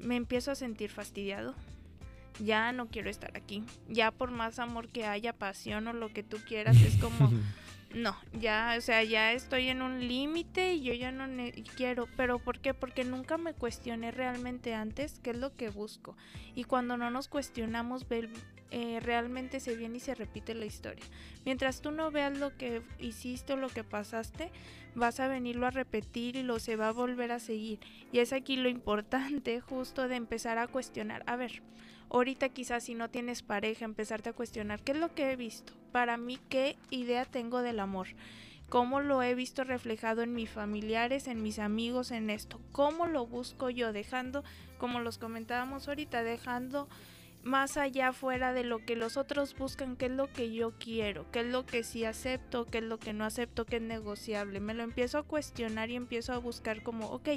me 0.00 0.16
empiezo 0.16 0.50
a 0.50 0.54
sentir 0.54 0.90
fastidiado. 0.90 1.54
Ya 2.38 2.70
no 2.72 2.88
quiero 2.88 3.08
estar 3.08 3.34
aquí. 3.34 3.64
Ya 3.88 4.10
por 4.10 4.30
más 4.30 4.58
amor 4.58 4.88
que 4.88 5.06
haya, 5.06 5.32
pasión 5.32 5.88
o 5.88 5.94
lo 5.94 6.10
que 6.12 6.22
tú 6.22 6.36
quieras, 6.46 6.76
es 6.76 6.96
como... 6.96 7.32
No, 7.96 8.14
ya, 8.38 8.74
o 8.76 8.80
sea, 8.82 9.02
ya 9.04 9.32
estoy 9.32 9.68
en 9.68 9.80
un 9.80 10.06
límite 10.06 10.74
y 10.74 10.82
yo 10.82 10.92
ya 10.92 11.12
no 11.12 11.24
quiero. 11.76 12.06
¿Pero 12.14 12.38
por 12.38 12.60
qué? 12.60 12.74
Porque 12.74 13.04
nunca 13.04 13.38
me 13.38 13.54
cuestioné 13.54 14.10
realmente 14.10 14.74
antes 14.74 15.18
qué 15.20 15.30
es 15.30 15.38
lo 15.38 15.56
que 15.56 15.70
busco. 15.70 16.14
Y 16.54 16.64
cuando 16.64 16.98
no 16.98 17.10
nos 17.10 17.28
cuestionamos, 17.28 18.04
eh, 18.70 19.00
realmente 19.00 19.60
se 19.60 19.76
viene 19.76 19.96
y 19.96 20.00
se 20.00 20.14
repite 20.14 20.54
la 20.54 20.66
historia. 20.66 21.06
Mientras 21.46 21.80
tú 21.80 21.90
no 21.90 22.10
veas 22.10 22.36
lo 22.36 22.54
que 22.58 22.82
hiciste 22.98 23.54
o 23.54 23.56
lo 23.56 23.70
que 23.70 23.82
pasaste, 23.82 24.52
vas 24.94 25.18
a 25.18 25.28
venirlo 25.28 25.66
a 25.66 25.70
repetir 25.70 26.36
y 26.36 26.42
lo 26.42 26.58
se 26.58 26.76
va 26.76 26.88
a 26.88 26.92
volver 26.92 27.32
a 27.32 27.38
seguir. 27.38 27.80
Y 28.12 28.18
es 28.18 28.34
aquí 28.34 28.56
lo 28.56 28.68
importante 28.68 29.62
justo 29.62 30.06
de 30.06 30.16
empezar 30.16 30.58
a 30.58 30.68
cuestionar. 30.68 31.22
A 31.26 31.36
ver, 31.36 31.62
ahorita 32.10 32.50
quizás 32.50 32.84
si 32.84 32.94
no 32.94 33.08
tienes 33.08 33.42
pareja, 33.42 33.86
empezarte 33.86 34.28
a 34.28 34.34
cuestionar 34.34 34.82
qué 34.82 34.92
es 34.92 34.98
lo 34.98 35.14
que 35.14 35.32
he 35.32 35.36
visto. 35.36 35.72
Para 35.96 36.18
mí, 36.18 36.38
qué 36.50 36.76
idea 36.90 37.24
tengo 37.24 37.62
del 37.62 37.80
amor. 37.80 38.08
Cómo 38.68 39.00
lo 39.00 39.22
he 39.22 39.34
visto 39.34 39.64
reflejado 39.64 40.20
en 40.20 40.34
mis 40.34 40.50
familiares, 40.50 41.26
en 41.26 41.42
mis 41.42 41.58
amigos, 41.58 42.10
en 42.10 42.28
esto. 42.28 42.60
Cómo 42.70 43.06
lo 43.06 43.26
busco 43.26 43.70
yo, 43.70 43.94
dejando, 43.94 44.44
como 44.76 45.00
los 45.00 45.16
comentábamos 45.16 45.88
ahorita, 45.88 46.22
dejando 46.22 46.86
más 47.44 47.78
allá 47.78 48.12
fuera 48.12 48.52
de 48.52 48.64
lo 48.64 48.84
que 48.84 48.94
los 48.94 49.16
otros 49.16 49.56
buscan, 49.56 49.96
qué 49.96 50.04
es 50.04 50.12
lo 50.12 50.30
que 50.30 50.52
yo 50.52 50.74
quiero, 50.78 51.24
qué 51.30 51.40
es 51.40 51.46
lo 51.46 51.64
que 51.64 51.82
sí 51.82 52.04
acepto, 52.04 52.66
qué 52.66 52.78
es 52.78 52.84
lo 52.84 52.98
que 52.98 53.14
no 53.14 53.24
acepto, 53.24 53.64
qué 53.64 53.76
es 53.76 53.82
negociable. 53.82 54.60
Me 54.60 54.74
lo 54.74 54.82
empiezo 54.82 55.16
a 55.16 55.22
cuestionar 55.22 55.88
y 55.88 55.96
empiezo 55.96 56.34
a 56.34 56.38
buscar 56.38 56.82
como, 56.82 57.06
ok, 57.06 57.30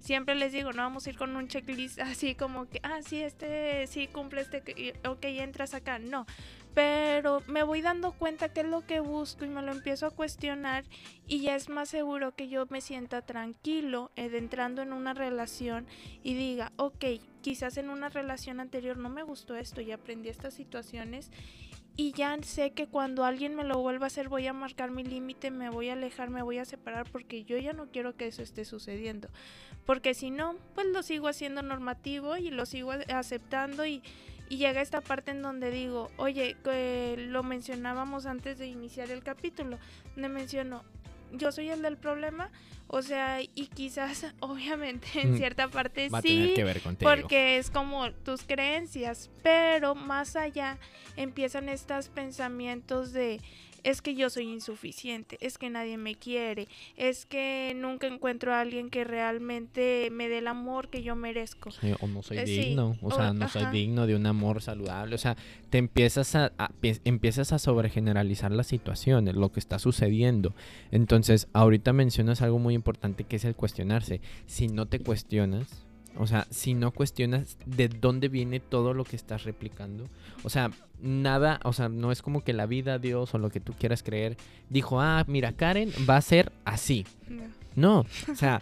siempre 0.00 0.34
les 0.34 0.52
digo, 0.52 0.72
no 0.72 0.82
vamos 0.82 1.06
a 1.06 1.10
ir 1.10 1.16
con 1.16 1.36
un 1.36 1.48
checklist 1.48 1.98
así 2.00 2.34
como 2.34 2.68
que, 2.68 2.80
ah, 2.82 3.00
sí, 3.06 3.22
este, 3.22 3.86
sí 3.86 4.08
cumple 4.08 4.40
este, 4.40 4.94
ok, 5.06 5.24
entras 5.24 5.74
acá. 5.74 5.98
No, 5.98 6.26
pero 6.74 7.42
me 7.46 7.62
voy 7.62 7.82
dando 7.82 8.12
cuenta 8.12 8.48
qué 8.48 8.60
es 8.60 8.66
lo 8.66 8.86
que 8.86 9.00
busco 9.00 9.44
y 9.44 9.48
me 9.48 9.62
lo 9.62 9.72
empiezo 9.72 10.06
a 10.06 10.10
cuestionar 10.10 10.84
y 11.26 11.40
ya 11.40 11.56
es 11.56 11.68
más 11.68 11.88
seguro 11.88 12.34
que 12.34 12.48
yo 12.48 12.66
me 12.70 12.80
sienta 12.80 13.22
tranquilo 13.22 14.10
eh, 14.16 14.30
entrando 14.32 14.82
en 14.82 14.92
una 14.92 15.14
relación 15.14 15.86
y 16.22 16.34
diga, 16.34 16.72
ok, 16.76 17.04
quizás 17.40 17.76
en 17.76 17.90
una 17.90 18.08
relación 18.08 18.60
anterior 18.60 18.96
no 18.96 19.08
me 19.08 19.22
gustó 19.22 19.56
esto 19.56 19.80
y 19.80 19.90
aprendí 19.92 20.28
estas 20.28 20.54
situaciones 20.54 21.30
y 21.96 22.12
ya 22.12 22.38
sé 22.42 22.70
que 22.70 22.86
cuando 22.86 23.24
alguien 23.24 23.54
me 23.54 23.64
lo 23.64 23.78
vuelva 23.78 24.06
a 24.06 24.08
hacer 24.08 24.28
voy 24.28 24.46
a 24.46 24.52
marcar 24.52 24.90
mi 24.90 25.04
límite, 25.04 25.50
me 25.50 25.70
voy 25.70 25.88
a 25.90 25.94
alejar, 25.94 26.30
me 26.30 26.42
voy 26.42 26.58
a 26.58 26.64
separar 26.64 27.10
porque 27.10 27.44
yo 27.44 27.58
ya 27.58 27.72
no 27.72 27.88
quiero 27.90 28.16
que 28.16 28.26
eso 28.26 28.42
esté 28.42 28.64
sucediendo. 28.64 29.28
Porque 29.84 30.14
si 30.14 30.30
no, 30.30 30.56
pues 30.74 30.86
lo 30.86 31.02
sigo 31.02 31.28
haciendo 31.28 31.62
normativo 31.62 32.36
y 32.36 32.50
lo 32.50 32.64
sigo 32.64 32.92
aceptando 33.08 33.84
y, 33.84 34.02
y 34.50 34.58
llega 34.58 34.82
esta 34.82 35.00
parte 35.00 35.30
en 35.30 35.40
donde 35.40 35.70
digo, 35.70 36.10
oye, 36.18 36.56
que 36.62 37.14
lo 37.16 37.42
mencionábamos 37.42 38.26
antes 38.26 38.58
de 38.58 38.66
iniciar 38.66 39.10
el 39.10 39.22
capítulo, 39.22 39.78
donde 40.16 40.28
menciono, 40.28 40.82
yo 41.32 41.52
soy 41.52 41.70
el 41.70 41.80
del 41.80 41.96
problema, 41.96 42.50
o 42.88 43.00
sea, 43.02 43.40
y 43.40 43.68
quizás 43.72 44.26
obviamente 44.40 45.06
en 45.20 45.34
Mm, 45.34 45.36
cierta 45.36 45.68
parte 45.68 46.08
Va 46.08 46.18
a 46.18 46.22
sí, 46.22 46.28
tener 46.28 46.54
que 46.54 46.64
ver 46.64 46.80
contigo. 46.82 47.08
porque 47.10 47.56
es 47.58 47.70
como 47.70 48.12
tus 48.12 48.42
creencias, 48.42 49.30
pero 49.44 49.94
más 49.94 50.34
allá 50.36 50.76
empiezan 51.16 51.68
estos 51.68 52.08
pensamientos 52.08 53.12
de 53.12 53.40
es 53.84 54.02
que 54.02 54.14
yo 54.14 54.30
soy 54.30 54.44
insuficiente, 54.48 55.36
es 55.40 55.58
que 55.58 55.70
nadie 55.70 55.96
me 55.96 56.14
quiere, 56.14 56.68
es 56.96 57.26
que 57.26 57.72
nunca 57.76 58.06
encuentro 58.06 58.52
a 58.54 58.60
alguien 58.60 58.90
que 58.90 59.04
realmente 59.04 60.08
me 60.12 60.28
dé 60.28 60.38
el 60.38 60.46
amor 60.48 60.88
que 60.88 61.02
yo 61.02 61.16
merezco. 61.16 61.70
Sí, 61.70 61.92
o 62.00 62.06
no 62.06 62.22
soy 62.22 62.38
Eh, 62.38 62.44
digno, 62.44 62.96
o 63.02 63.08
o- 63.08 63.10
sea, 63.10 63.32
no 63.32 63.48
soy 63.48 63.66
digno 63.66 64.06
de 64.06 64.14
un 64.16 64.26
amor 64.26 64.62
saludable, 64.62 65.14
o 65.14 65.18
sea, 65.18 65.36
te 65.70 65.78
empiezas 65.78 66.34
a, 66.34 66.52
a- 66.58 66.70
pie- 66.80 67.00
empiezas 67.04 67.52
a 67.52 67.58
sobregeneralizar 67.58 68.50
las 68.52 68.66
situaciones, 68.66 69.34
lo 69.34 69.50
que 69.52 69.60
está 69.60 69.78
sucediendo. 69.78 70.54
Entonces, 70.90 71.48
ahorita 71.52 71.92
mencionas 71.92 72.42
algo 72.42 72.58
muy 72.58 72.74
importante 72.74 73.24
que 73.24 73.36
es 73.36 73.44
el 73.44 73.54
cuestionarse. 73.54 74.20
Si 74.46 74.68
no 74.68 74.86
te 74.86 75.00
cuestionas, 75.00 75.86
o 76.16 76.26
sea, 76.26 76.46
si 76.50 76.74
no 76.74 76.90
cuestionas 76.90 77.56
de 77.66 77.88
dónde 77.88 78.28
viene 78.28 78.60
todo 78.60 78.94
lo 78.94 79.04
que 79.04 79.16
estás 79.16 79.44
replicando, 79.44 80.08
o 80.42 80.50
sea, 80.50 80.70
nada, 81.00 81.60
o 81.64 81.72
sea, 81.72 81.88
no 81.88 82.12
es 82.12 82.22
como 82.22 82.42
que 82.42 82.52
la 82.52 82.66
vida, 82.66 82.98
Dios 82.98 83.34
o 83.34 83.38
lo 83.38 83.50
que 83.50 83.60
tú 83.60 83.72
quieras 83.72 84.02
creer 84.02 84.36
dijo, 84.68 85.00
ah, 85.00 85.24
mira, 85.26 85.52
Karen 85.52 85.90
va 86.08 86.16
a 86.16 86.22
ser 86.22 86.52
así. 86.64 87.06
No, 87.74 88.04
o 88.30 88.34
sea, 88.34 88.60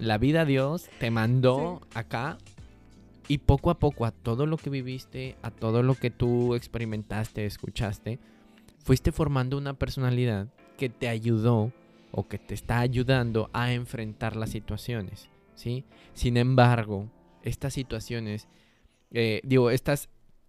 la 0.00 0.18
vida 0.18 0.44
Dios 0.44 0.88
te 0.98 1.10
mandó 1.10 1.82
acá 1.94 2.38
y 3.28 3.38
poco 3.38 3.70
a 3.70 3.78
poco 3.78 4.06
a 4.06 4.10
todo 4.10 4.46
lo 4.46 4.56
que 4.56 4.70
viviste, 4.70 5.36
a 5.42 5.50
todo 5.50 5.82
lo 5.82 5.94
que 5.94 6.10
tú 6.10 6.54
experimentaste, 6.54 7.44
escuchaste, 7.44 8.18
fuiste 8.84 9.12
formando 9.12 9.58
una 9.58 9.74
personalidad 9.74 10.48
que 10.78 10.88
te 10.88 11.08
ayudó 11.08 11.72
o 12.12 12.28
que 12.28 12.38
te 12.38 12.54
está 12.54 12.80
ayudando 12.80 13.50
a 13.52 13.72
enfrentar 13.72 14.36
las 14.36 14.50
situaciones, 14.50 15.28
¿sí? 15.56 15.84
Sin 16.14 16.36
embargo, 16.36 17.10
estas 17.42 17.74
situaciones, 17.74 18.46
eh, 19.10 19.40
digo, 19.42 19.70
estas 19.70 20.08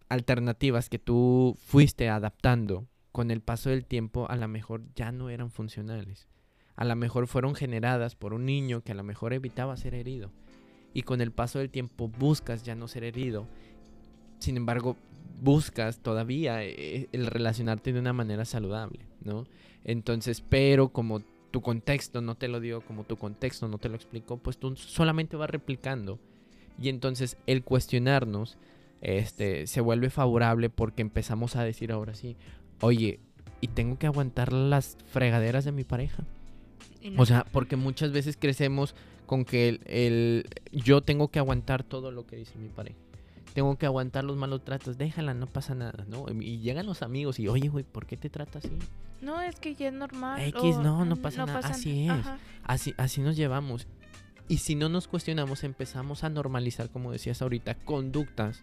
alternativas 0.10 0.90
que 0.90 1.00
tú 1.00 1.58
fuiste 1.60 2.10
adaptando 2.10 2.86
con 3.12 3.32
el 3.32 3.42
paso 3.42 3.72
del 3.72 3.86
tiempo, 3.86 4.30
a 4.30 4.36
lo 4.36 4.48
mejor 4.48 4.84
ya 4.94 5.12
no 5.12 5.32
eran 5.32 5.50
funcionales 5.50 6.28
a 6.78 6.86
lo 6.86 6.96
mejor 6.96 7.28
fueron 7.28 7.56
generadas 7.56 8.16
por 8.16 8.34
un 8.34 8.46
niño 8.46 8.82
que 8.82 8.92
a 8.92 8.96
lo 8.96 9.04
mejor 9.04 9.34
evitaba 9.34 9.76
ser 9.76 9.96
herido. 9.96 10.32
Y 10.94 11.02
con 11.02 11.22
el 11.22 11.32
paso 11.32 11.60
del 11.60 11.72
tiempo 11.72 12.08
buscas 12.08 12.64
ya 12.64 12.76
no 12.76 12.88
ser 12.88 13.04
herido. 13.04 13.48
Sin 14.38 14.58
embargo, 14.58 14.96
buscas 15.42 15.98
todavía 16.00 16.64
eh, 16.64 17.10
el 17.12 17.26
relacionarte 17.26 17.92
de 17.92 18.00
una 18.00 18.14
manera 18.14 18.46
saludable, 18.46 19.00
¿no? 19.22 19.46
Entonces, 19.84 20.42
pero 20.48 20.90
como 20.90 21.24
tu 21.58 21.62
contexto 21.64 22.22
no 22.22 22.36
te 22.36 22.48
lo 22.48 22.60
dio, 22.60 22.82
como 22.82 23.04
tu 23.04 23.18
contexto 23.18 23.68
no 23.68 23.78
te 23.78 23.90
lo 23.90 23.96
explicó, 23.96 24.38
pues 24.38 24.58
tú 24.58 24.76
solamente 24.76 25.36
vas 25.38 25.50
replicando 25.50 26.20
Y 26.80 26.90
entonces 26.90 27.38
el 27.48 27.64
cuestionarnos 27.64 28.58
este, 29.02 29.66
se 29.68 29.82
vuelve 29.82 30.10
favorable 30.10 30.70
porque 30.70 31.02
empezamos 31.02 31.56
a 31.56 31.64
decir 31.64 31.92
ahora 31.92 32.14
sí, 32.16 32.36
oye, 32.82 33.20
y 33.62 33.68
tengo 33.70 33.98
que 33.98 34.06
aguantar 34.08 34.54
las 34.54 34.98
fregaderas 35.12 35.66
de 35.66 35.72
mi 35.72 35.84
pareja. 35.84 36.24
O 37.18 37.26
sea, 37.26 37.46
porque 37.52 37.76
muchas 37.76 38.12
veces 38.12 38.38
crecemos 38.40 38.94
con 39.26 39.46
que 39.46 39.70
el, 39.70 39.80
el- 39.86 40.46
yo 40.72 41.02
tengo 41.02 41.30
que 41.30 41.40
aguantar 41.40 41.84
todo 41.84 42.12
lo 42.12 42.26
que 42.28 42.36
dice 42.36 42.58
mi 42.60 42.68
pareja. 42.70 42.98
Tengo 43.58 43.76
que 43.76 43.88
aguantar 43.88 44.24
los 44.24 44.38
malos 44.38 44.64
tratos, 44.64 45.00
déjala, 45.00 45.34
no 45.34 45.48
pasa 45.48 45.74
nada, 45.74 46.06
¿no? 46.08 46.28
Y 46.40 46.60
llegan 46.60 46.86
los 46.86 47.02
amigos 47.02 47.40
y, 47.40 47.48
oye, 47.48 47.70
güey, 47.70 47.84
¿por 47.84 48.06
qué 48.06 48.16
te 48.16 48.30
trata 48.30 48.60
así? 48.60 48.78
No, 49.20 49.42
es 49.42 49.56
que 49.56 49.74
ya 49.74 49.88
es 49.88 49.96
normal. 49.96 50.40
X, 50.42 50.78
no, 50.78 51.06
no 51.06 51.16
pasa 51.16 51.44
nada, 51.48 51.68
así 51.68 52.04
es. 52.04 52.12
Ajá. 52.12 52.38
Así, 52.62 52.94
así 52.98 53.20
nos 53.20 53.36
llevamos. 53.36 53.88
Y 54.48 54.58
si 54.58 54.76
no 54.76 54.90
nos 54.90 55.08
cuestionamos, 55.08 55.64
empezamos 55.64 56.24
a 56.24 56.30
normalizar, 56.30 56.92
como 56.92 57.12
decías 57.12 57.42
ahorita, 57.42 57.74
conductas 57.74 58.62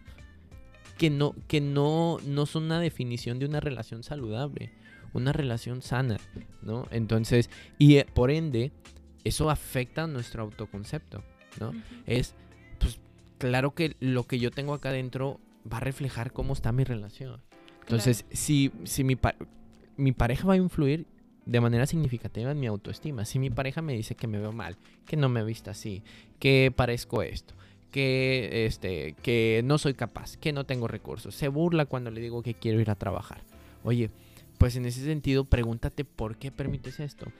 que 0.97 1.09
no, 1.09 1.35
que 1.49 1.59
no, 1.59 2.19
no 2.25 2.45
son 2.45 2.63
una 2.63 2.79
definición 2.79 3.37
de 3.37 3.47
una 3.47 3.59
relación 3.59 4.01
saludable, 4.01 4.71
una 5.11 5.33
relación 5.33 5.81
sana, 5.81 6.19
¿no? 6.61 6.87
Entonces, 6.91 7.49
y 7.77 7.97
eh, 7.97 8.07
por 8.13 8.31
ende, 8.31 8.71
eso 9.25 9.49
afecta 9.49 10.03
a 10.03 10.07
nuestro 10.07 10.43
autoconcepto, 10.43 11.21
¿no? 11.59 11.73
Es, 12.05 12.33
claro 13.49 13.73
que 13.73 13.95
lo 13.99 14.23
que 14.23 14.39
yo 14.39 14.51
tengo 14.51 14.73
acá 14.73 14.89
adentro 14.89 15.39
va 15.71 15.77
a 15.77 15.81
reflejar 15.81 16.31
cómo 16.31 16.53
está 16.53 16.71
mi 16.71 16.83
relación. 16.83 17.41
Entonces, 17.81 18.25
si, 18.31 18.71
si 18.83 19.03
mi, 19.03 19.15
pa- 19.15 19.35
mi 19.97 20.11
pareja 20.11 20.47
va 20.47 20.53
a 20.53 20.57
influir 20.57 21.05
de 21.45 21.61
manera 21.61 21.85
significativa 21.85 22.51
en 22.51 22.59
mi 22.59 22.65
autoestima, 22.67 23.25
si 23.25 23.37
mi 23.39 23.49
pareja 23.51 23.81
me 23.81 23.93
dice 23.93 24.15
que 24.15 24.25
me 24.27 24.39
veo 24.39 24.51
mal, 24.51 24.77
que 25.05 25.15
no 25.17 25.29
me 25.29 25.41
he 25.41 25.43
visto 25.43 25.69
así, 25.69 26.01
que 26.39 26.73
parezco 26.75 27.21
esto, 27.21 27.53
que, 27.91 28.65
este, 28.65 29.13
que 29.21 29.61
no 29.63 29.77
soy 29.77 29.93
capaz, 29.93 30.37
que 30.37 30.51
no 30.51 30.65
tengo 30.65 30.87
recursos, 30.87 31.35
se 31.35 31.47
burla 31.47 31.85
cuando 31.85 32.09
le 32.09 32.21
digo 32.21 32.41
que 32.41 32.55
quiero 32.55 32.79
ir 32.81 32.89
a 32.89 32.95
trabajar. 32.95 33.43
Oye, 33.83 34.09
pues 34.57 34.75
en 34.75 34.85
ese 34.85 35.03
sentido, 35.03 35.45
pregúntate 35.45 36.05
por 36.05 36.37
qué 36.37 36.51
permites 36.51 36.99
esto. 36.99 37.31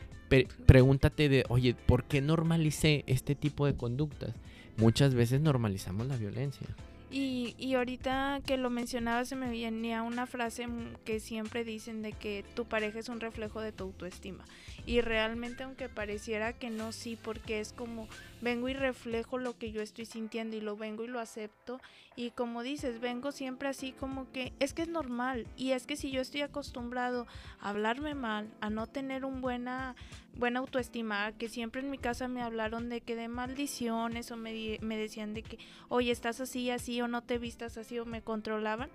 Pregúntate 0.65 1.29
de, 1.29 1.45
oye, 1.49 1.75
¿por 1.75 2.03
qué 2.03 2.21
normalicé 2.21 3.03
este 3.07 3.35
tipo 3.35 3.65
de 3.65 3.75
conductas? 3.75 4.33
Muchas 4.77 5.13
veces 5.13 5.39
normalizamos 5.41 6.07
la 6.07 6.17
violencia. 6.17 6.67
Y, 7.11 7.55
y 7.57 7.75
ahorita 7.75 8.41
que 8.45 8.57
lo 8.57 8.69
mencionaba 8.69 9.23
se 9.23 9.35
me 9.35 9.49
venía 9.49 10.01
una 10.01 10.25
frase 10.25 10.67
que 11.05 11.19
siempre 11.19 11.63
dicen 11.63 12.01
de 12.01 12.11
que 12.11 12.43
tu 12.55 12.65
pareja 12.65 12.99
es 12.99 13.07
un 13.07 13.21
reflejo 13.21 13.61
de 13.61 13.71
tu 13.71 13.85
autoestima. 13.85 14.43
Y 14.85 15.01
realmente 15.01 15.63
aunque 15.63 15.87
pareciera 15.87 16.53
que 16.53 16.69
no, 16.69 16.91
sí, 16.91 17.17
porque 17.21 17.59
es 17.59 17.71
como 17.71 18.09
vengo 18.41 18.69
y 18.69 18.73
reflejo 18.73 19.37
lo 19.37 19.57
que 19.57 19.71
yo 19.71 19.81
estoy 19.81 20.05
sintiendo 20.05 20.55
y 20.55 20.61
lo 20.61 20.77
vengo 20.77 21.03
y 21.03 21.07
lo 21.07 21.19
acepto. 21.19 21.79
Y 22.15 22.31
como 22.31 22.63
dices, 22.63 22.99
vengo 22.99 23.31
siempre 23.31 23.69
así 23.69 23.91
como 23.91 24.31
que 24.31 24.53
es 24.59 24.73
que 24.73 24.83
es 24.83 24.87
normal. 24.87 25.47
Y 25.55 25.71
es 25.71 25.85
que 25.85 25.95
si 25.95 26.11
yo 26.11 26.21
estoy 26.21 26.41
acostumbrado 26.41 27.27
a 27.59 27.69
hablarme 27.69 28.15
mal, 28.15 28.49
a 28.61 28.69
no 28.69 28.87
tener 28.87 29.25
un 29.25 29.41
buena, 29.41 29.95
buena 30.35 30.59
autoestima, 30.59 31.31
que 31.33 31.49
siempre 31.49 31.81
en 31.81 31.89
mi 31.89 31.97
casa 31.97 32.27
me 32.27 32.41
hablaron 32.41 32.89
de 32.89 33.01
que 33.01 33.15
de 33.15 33.27
maldiciones 33.27 34.31
o 34.31 34.37
me, 34.37 34.77
me 34.81 34.97
decían 34.97 35.33
de 35.33 35.43
que 35.43 35.57
oye, 35.89 36.11
estás 36.11 36.39
así, 36.41 36.69
así, 36.69 37.01
o 37.01 37.07
no 37.07 37.21
te 37.21 37.37
vistas 37.37 37.77
así, 37.77 37.99
o 37.99 38.05
me 38.05 38.21
controlaban. 38.21 38.89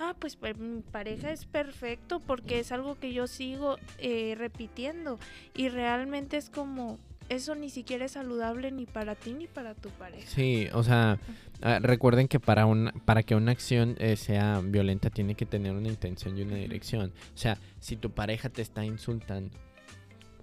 Ah, 0.00 0.14
pues, 0.16 0.36
pues, 0.36 0.56
mi 0.56 0.82
pareja 0.82 1.32
es 1.32 1.44
perfecto 1.44 2.20
porque 2.20 2.60
es 2.60 2.70
algo 2.70 2.96
que 3.00 3.12
yo 3.12 3.26
sigo 3.26 3.78
eh, 3.98 4.36
repitiendo. 4.38 5.18
Y 5.54 5.70
realmente 5.70 6.36
es 6.36 6.50
como, 6.50 7.00
eso 7.28 7.54
ni 7.54 7.70
siquiera 7.70 8.04
es 8.04 8.12
saludable 8.12 8.70
ni 8.70 8.86
para 8.86 9.14
ti 9.14 9.32
ni 9.32 9.46
para 9.46 9.74
tu 9.74 9.90
pareja. 9.90 10.26
Sí, 10.26 10.68
o 10.72 10.82
sea, 10.82 11.18
ah, 11.62 11.78
recuerden 11.80 12.28
que 12.28 12.40
para, 12.40 12.66
una, 12.66 12.92
para 13.04 13.22
que 13.22 13.34
una 13.34 13.52
acción 13.52 13.96
eh, 13.98 14.16
sea 14.16 14.60
violenta 14.64 15.10
tiene 15.10 15.34
que 15.34 15.46
tener 15.46 15.72
una 15.72 15.88
intención 15.88 16.36
y 16.38 16.42
una 16.42 16.56
dirección. 16.56 17.12
O 17.34 17.38
sea, 17.38 17.58
si 17.80 17.96
tu 17.96 18.10
pareja 18.10 18.48
te 18.48 18.62
está 18.62 18.84
insultando, 18.84 19.56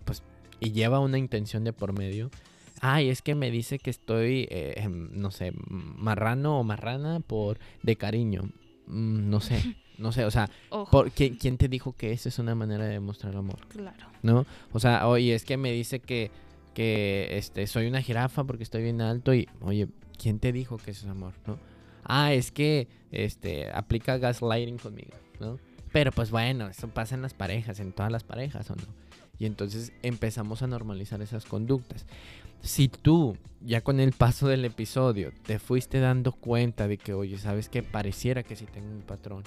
pues, 0.04 0.24
y 0.60 0.72
lleva 0.72 1.00
una 1.00 1.18
intención 1.18 1.64
de 1.64 1.74
por 1.74 1.98
medio, 1.98 2.30
ay, 2.82 3.10
es 3.10 3.22
que 3.22 3.36
me 3.36 3.52
dice 3.52 3.80
que 3.80 3.90
estoy, 3.90 4.48
eh, 4.50 4.76
em, 4.78 5.10
no 5.14 5.32
sé, 5.32 5.54
marrano 5.70 6.60
o 6.60 6.64
marrana 6.64 7.20
por 7.20 7.60
de 7.84 7.96
cariño. 7.96 8.52
Mm, 8.88 9.30
no 9.30 9.42
sé, 9.42 9.60
no 9.98 10.12
sé, 10.12 10.26
o 10.26 10.32
sea, 10.32 10.50
por, 10.92 11.12
¿quién, 11.12 11.36
quién 11.36 11.58
te 11.58 11.68
dijo 11.68 11.94
que 11.94 12.12
esa 12.12 12.30
es 12.30 12.40
una 12.40 12.54
manera 12.54 12.86
de 12.86 12.92
demostrar 12.92 13.36
amor? 13.36 13.66
Claro. 13.70 14.16
¿no? 14.26 14.46
O 14.74 14.80
sea, 14.80 15.08
oye, 15.08 15.36
es 15.36 15.46
que 15.46 15.56
me 15.56 15.72
dice 15.72 16.00
que, 16.00 16.32
que 16.76 17.30
este, 17.32 17.66
soy 17.66 17.88
una 17.88 18.04
jirafa 18.04 18.44
porque 18.44 18.62
estoy 18.64 18.84
bien 18.84 19.02
alto 19.02 19.34
y, 19.34 19.50
oye, 19.62 19.88
¿quién 20.22 20.38
te 20.40 20.52
dijo 20.52 20.78
que 20.78 20.92
eso 20.92 21.06
es 21.08 21.12
amor, 21.12 21.34
no? 21.48 21.58
Ah, 22.04 22.34
es 22.34 22.52
que, 22.52 22.88
este, 23.12 23.72
aplica 23.72 24.20
gaslighting 24.20 24.78
conmigo, 24.78 25.14
¿no? 25.40 25.58
Pero 25.92 26.12
pues 26.12 26.30
bueno, 26.30 26.68
eso 26.68 26.88
pasa 26.90 27.16
en 27.16 27.24
las 27.24 27.34
parejas, 27.34 27.80
en 27.80 27.94
todas 27.94 28.12
las 28.12 28.24
parejas, 28.24 28.70
¿o 28.70 28.76
no? 28.76 28.84
Y 29.40 29.46
entonces 29.48 29.92
empezamos 30.04 30.62
a 30.62 30.68
normalizar 30.68 31.22
esas 31.22 31.46
conductas. 31.46 32.06
Si 32.62 32.88
tú, 32.88 33.38
ya 33.62 33.82
con 33.82 34.00
el 34.00 34.12
paso 34.12 34.48
del 34.48 34.66
episodio, 34.66 35.32
te 35.46 35.58
fuiste 35.60 36.00
dando 36.00 36.32
cuenta 36.32 36.88
de 36.88 36.98
que, 36.98 37.14
oye, 37.14 37.38
¿sabes 37.38 37.70
qué? 37.70 37.82
Pareciera 37.84 38.44
que 38.44 38.56
sí 38.56 38.66
tengo 38.66 38.90
un 38.92 39.02
patrón. 39.02 39.44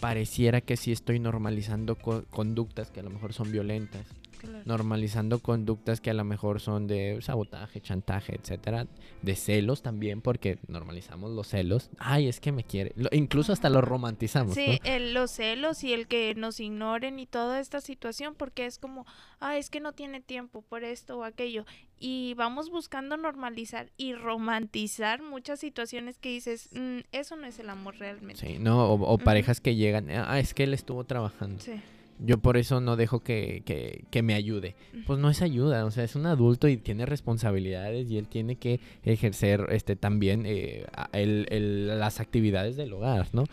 Pareciera 0.00 0.60
que 0.60 0.76
sí 0.76 0.92
estoy 0.92 1.18
normalizando 1.18 1.96
co- 1.96 2.24
conductas 2.30 2.90
que 2.90 3.00
a 3.00 3.02
lo 3.02 3.10
mejor 3.10 3.32
son 3.32 3.50
violentas 3.50 4.06
claro. 4.44 4.62
normalizando 4.66 5.38
conductas 5.40 6.00
que 6.00 6.10
a 6.10 6.14
lo 6.14 6.24
mejor 6.24 6.60
son 6.60 6.86
de 6.86 7.18
sabotaje, 7.20 7.80
chantaje, 7.80 8.34
etcétera, 8.40 8.86
de 9.22 9.36
celos 9.36 9.82
también, 9.82 10.20
porque 10.20 10.58
normalizamos 10.68 11.30
los 11.30 11.48
celos. 11.48 11.90
Ay, 11.98 12.28
es 12.28 12.40
que 12.40 12.52
me 12.52 12.64
quiere. 12.64 12.92
Lo- 12.96 13.08
incluso 13.12 13.52
hasta 13.52 13.68
lo 13.70 13.80
romantizamos, 13.80 14.54
Sí, 14.54 14.78
¿no? 14.84 14.90
el- 14.90 15.14
los 15.14 15.30
celos 15.30 15.82
y 15.84 15.92
el 15.92 16.06
que 16.06 16.34
nos 16.34 16.60
ignoren 16.60 17.18
y 17.18 17.26
toda 17.26 17.60
esta 17.60 17.80
situación, 17.80 18.34
porque 18.34 18.66
es 18.66 18.78
como, 18.78 19.06
ah, 19.40 19.56
es 19.56 19.70
que 19.70 19.80
no 19.80 19.92
tiene 19.92 20.20
tiempo 20.20 20.62
por 20.62 20.84
esto 20.84 21.18
o 21.18 21.24
aquello. 21.24 21.64
Y 21.98 22.34
vamos 22.34 22.70
buscando 22.70 23.16
normalizar 23.16 23.90
y 23.96 24.14
romantizar 24.14 25.22
muchas 25.22 25.60
situaciones 25.60 26.18
que 26.18 26.28
dices, 26.30 26.68
"Mm, 26.72 26.98
eso 27.12 27.36
no 27.36 27.46
es 27.46 27.58
el 27.58 27.70
amor 27.70 27.96
realmente. 27.98 28.46
Sí, 28.46 28.58
no, 28.58 28.92
o, 28.92 29.18
parejas 29.18 29.60
que 29.60 29.74
llegan, 29.76 30.10
ah, 30.10 30.38
es 30.38 30.52
que 30.54 30.64
él 30.64 30.74
estuvo 30.74 31.04
trabajando. 31.04 31.62
Sí. 31.62 31.80
Yo 32.20 32.38
por 32.38 32.56
eso 32.56 32.80
no 32.80 32.96
dejo 32.96 33.20
que, 33.20 33.62
que, 33.66 34.04
que 34.10 34.22
me 34.22 34.34
ayude. 34.34 34.76
Pues 35.06 35.18
no 35.18 35.30
es 35.30 35.42
ayuda, 35.42 35.84
o 35.84 35.90
sea, 35.90 36.04
es 36.04 36.14
un 36.14 36.26
adulto 36.26 36.68
y 36.68 36.76
tiene 36.76 37.06
responsabilidades 37.06 38.10
y 38.10 38.18
él 38.18 38.28
tiene 38.28 38.56
que 38.56 38.78
ejercer 39.02 39.66
este 39.70 39.96
también 39.96 40.44
eh, 40.46 40.86
el- 41.12 41.46
el- 41.50 41.98
las 41.98 42.20
actividades 42.20 42.76
del 42.76 42.92
hogar, 42.92 43.28
¿no? 43.32 43.44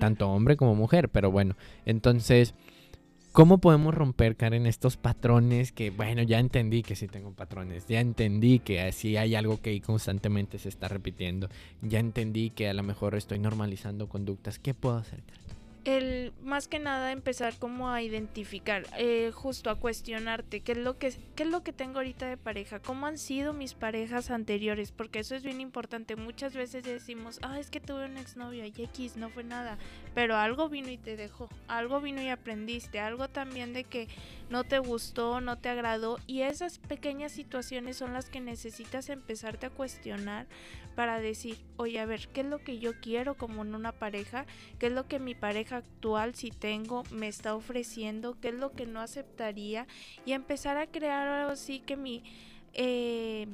Tanto 0.00 0.28
hombre 0.30 0.56
como 0.56 0.74
mujer, 0.74 1.08
pero 1.10 1.30
bueno, 1.30 1.56
entonces, 1.84 2.54
¿cómo 3.32 3.58
podemos 3.58 3.94
romper, 3.94 4.34
Karen, 4.34 4.66
estos 4.66 4.96
patrones 4.96 5.70
que, 5.70 5.90
bueno, 5.90 6.22
ya 6.22 6.38
entendí 6.40 6.82
que 6.82 6.96
sí 6.96 7.06
tengo 7.06 7.32
patrones, 7.32 7.86
ya 7.86 8.00
entendí 8.00 8.58
que 8.60 8.80
así 8.80 9.16
hay 9.16 9.34
algo 9.34 9.60
que 9.60 9.80
constantemente 9.82 10.58
se 10.58 10.70
está 10.70 10.88
repitiendo, 10.88 11.48
ya 11.82 12.00
entendí 12.00 12.50
que 12.50 12.68
a 12.68 12.74
lo 12.74 12.82
mejor 12.82 13.14
estoy 13.14 13.38
normalizando 13.38 14.08
conductas, 14.08 14.58
¿qué 14.58 14.74
puedo 14.74 14.96
hacer? 14.96 15.20
Karen? 15.22 15.55
El, 15.86 16.32
más 16.42 16.66
que 16.66 16.80
nada 16.80 17.12
empezar 17.12 17.56
como 17.58 17.90
a 17.90 18.02
identificar, 18.02 18.84
eh, 18.98 19.30
justo 19.32 19.70
a 19.70 19.76
cuestionarte 19.76 20.60
qué 20.60 20.72
es 20.72 20.78
lo 20.78 20.98
que 20.98 21.14
qué 21.36 21.44
es 21.44 21.48
lo 21.48 21.62
que 21.62 21.72
tengo 21.72 21.98
ahorita 21.98 22.26
de 22.26 22.36
pareja, 22.36 22.80
cómo 22.80 23.06
han 23.06 23.18
sido 23.18 23.52
mis 23.52 23.74
parejas 23.74 24.32
anteriores, 24.32 24.90
porque 24.90 25.20
eso 25.20 25.36
es 25.36 25.44
bien 25.44 25.60
importante. 25.60 26.16
Muchas 26.16 26.54
veces 26.54 26.82
decimos, 26.82 27.38
ah, 27.42 27.60
es 27.60 27.70
que 27.70 27.78
tuve 27.80 28.06
un 28.06 28.16
exnovio 28.16 28.64
y 28.64 28.74
X 28.76 29.16
no 29.16 29.30
fue 29.30 29.44
nada, 29.44 29.78
pero 30.12 30.36
algo 30.36 30.68
vino 30.68 30.90
y 30.90 30.98
te 30.98 31.16
dejó, 31.16 31.48
algo 31.68 32.00
vino 32.00 32.20
y 32.20 32.30
aprendiste, 32.30 32.98
algo 32.98 33.28
también 33.28 33.72
de 33.72 33.84
que 33.84 34.08
no 34.48 34.64
te 34.64 34.78
gustó, 34.78 35.40
no 35.40 35.58
te 35.58 35.68
agradó 35.68 36.18
y 36.26 36.42
esas 36.42 36.78
pequeñas 36.78 37.32
situaciones 37.32 37.96
son 37.96 38.12
las 38.12 38.30
que 38.30 38.40
necesitas 38.40 39.08
empezarte 39.08 39.66
a 39.66 39.70
cuestionar 39.70 40.46
para 40.94 41.20
decir, 41.20 41.58
oye, 41.76 42.00
a 42.00 42.06
ver, 42.06 42.28
¿qué 42.28 42.40
es 42.40 42.46
lo 42.46 42.58
que 42.58 42.78
yo 42.78 42.92
quiero 43.00 43.34
como 43.36 43.62
en 43.62 43.74
una 43.74 43.92
pareja? 43.92 44.46
qué 44.78 44.86
es 44.86 44.92
lo 44.92 45.06
que 45.08 45.18
mi 45.18 45.34
pareja 45.34 45.78
actual, 45.78 46.34
si 46.34 46.50
tengo, 46.50 47.02
me 47.10 47.28
está 47.28 47.54
ofreciendo, 47.54 48.38
qué 48.40 48.48
es 48.48 48.54
lo 48.54 48.72
que 48.72 48.86
no 48.86 49.00
aceptaría 49.00 49.86
y 50.24 50.32
empezar 50.32 50.76
a 50.76 50.86
crear 50.86 51.50
así 51.50 51.80
que 51.80 51.96
mi... 51.96 52.22
eh, 52.72 53.45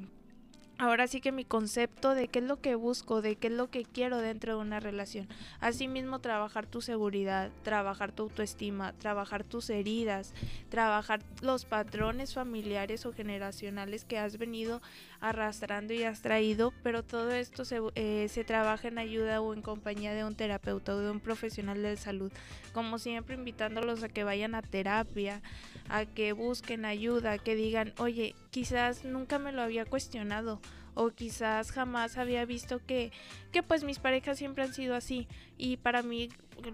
Ahora 0.82 1.06
sí 1.06 1.20
que 1.20 1.30
mi 1.30 1.44
concepto 1.44 2.12
de 2.12 2.26
qué 2.26 2.40
es 2.40 2.44
lo 2.44 2.60
que 2.60 2.74
busco, 2.74 3.22
de 3.22 3.36
qué 3.36 3.46
es 3.46 3.52
lo 3.52 3.70
que 3.70 3.84
quiero 3.84 4.18
dentro 4.18 4.56
de 4.56 4.62
una 4.62 4.80
relación. 4.80 5.28
Asimismo, 5.60 6.18
trabajar 6.18 6.66
tu 6.66 6.80
seguridad, 6.80 7.52
trabajar 7.62 8.10
tu 8.10 8.24
autoestima, 8.24 8.92
trabajar 8.94 9.44
tus 9.44 9.70
heridas, 9.70 10.34
trabajar 10.70 11.20
los 11.40 11.66
patrones 11.66 12.34
familiares 12.34 13.06
o 13.06 13.12
generacionales 13.12 14.04
que 14.04 14.18
has 14.18 14.38
venido 14.38 14.82
arrastrando 15.20 15.94
y 15.94 16.02
has 16.02 16.20
traído, 16.20 16.72
pero 16.82 17.04
todo 17.04 17.30
esto 17.30 17.64
se, 17.64 17.80
eh, 17.94 18.26
se 18.28 18.42
trabaja 18.42 18.88
en 18.88 18.98
ayuda 18.98 19.40
o 19.40 19.54
en 19.54 19.62
compañía 19.62 20.12
de 20.14 20.24
un 20.24 20.34
terapeuta 20.34 20.96
o 20.96 20.98
de 20.98 21.12
un 21.12 21.20
profesional 21.20 21.80
de 21.80 21.96
salud. 21.96 22.32
Como 22.72 22.98
siempre, 22.98 23.36
invitándolos 23.36 24.02
a 24.02 24.08
que 24.08 24.24
vayan 24.24 24.56
a 24.56 24.62
terapia, 24.62 25.42
a 25.88 26.06
que 26.06 26.32
busquen 26.32 26.84
ayuda, 26.84 27.38
que 27.38 27.54
digan, 27.54 27.92
oye, 27.98 28.34
quizás 28.50 29.04
nunca 29.04 29.38
me 29.38 29.52
lo 29.52 29.62
había 29.62 29.84
cuestionado 29.84 30.60
o 30.94 31.10
quizás 31.10 31.72
jamás 31.72 32.18
había 32.18 32.44
visto 32.44 32.80
que, 32.84 33.12
que 33.50 33.62
pues 33.62 33.84
mis 33.84 33.98
parejas 33.98 34.38
siempre 34.38 34.64
han 34.64 34.74
sido 34.74 34.94
así 34.94 35.26
y 35.56 35.78
para 35.78 36.02
mí 36.02 36.28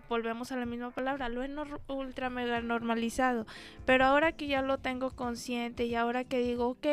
volvemos 0.09 0.53
a 0.53 0.57
la 0.57 0.67
misma 0.67 0.91
palabra, 0.91 1.29
lo 1.29 1.43
he 1.43 1.51
ultra 1.89 2.31
mega 2.31 2.61
normalizado, 2.61 3.47
pero 3.87 4.05
ahora 4.05 4.33
que 4.33 4.47
ya 4.47 4.63
lo 4.63 4.79
tengo 4.79 5.11
consciente 5.11 5.87
y 5.87 5.95
ahora 5.95 6.25
que 6.25 6.41
digo, 6.41 6.69
ok, 6.69 6.87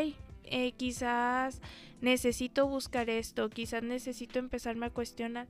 eh, 0.43 0.71
quizás 0.73 1.61
necesito 2.01 2.67
buscar 2.67 3.09
esto, 3.09 3.49
quizás 3.49 3.83
necesito 3.83 4.39
empezarme 4.39 4.87
a 4.87 4.91
cuestionar, 4.91 5.47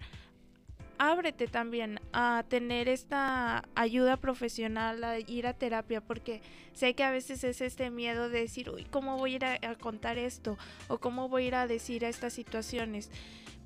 ábrete 0.98 1.48
también 1.48 2.00
a 2.14 2.44
tener 2.48 2.88
esta 2.88 3.64
ayuda 3.76 4.18
profesional, 4.18 5.04
a 5.04 5.20
ir 5.20 5.48
a 5.48 5.54
terapia, 5.54 6.02
porque 6.02 6.42
sé 6.74 6.94
que 6.94 7.04
a 7.04 7.12
veces 7.12 7.44
es 7.44 7.62
este 7.62 7.90
miedo 7.90 8.30
de 8.30 8.42
decir, 8.42 8.70
uy, 8.70 8.86
¿cómo 8.90 9.18
voy 9.18 9.34
a 9.34 9.36
ir 9.36 9.46
a, 9.46 9.76
contar 9.76 10.18
esto? 10.18 10.58
O 10.88 10.98
¿cómo 10.98 11.30
voy 11.30 11.44
a 11.44 11.48
ir 11.48 11.56
a 11.56 11.68
decir 11.68 12.04
estas 12.04 12.34
situaciones? 12.34 13.10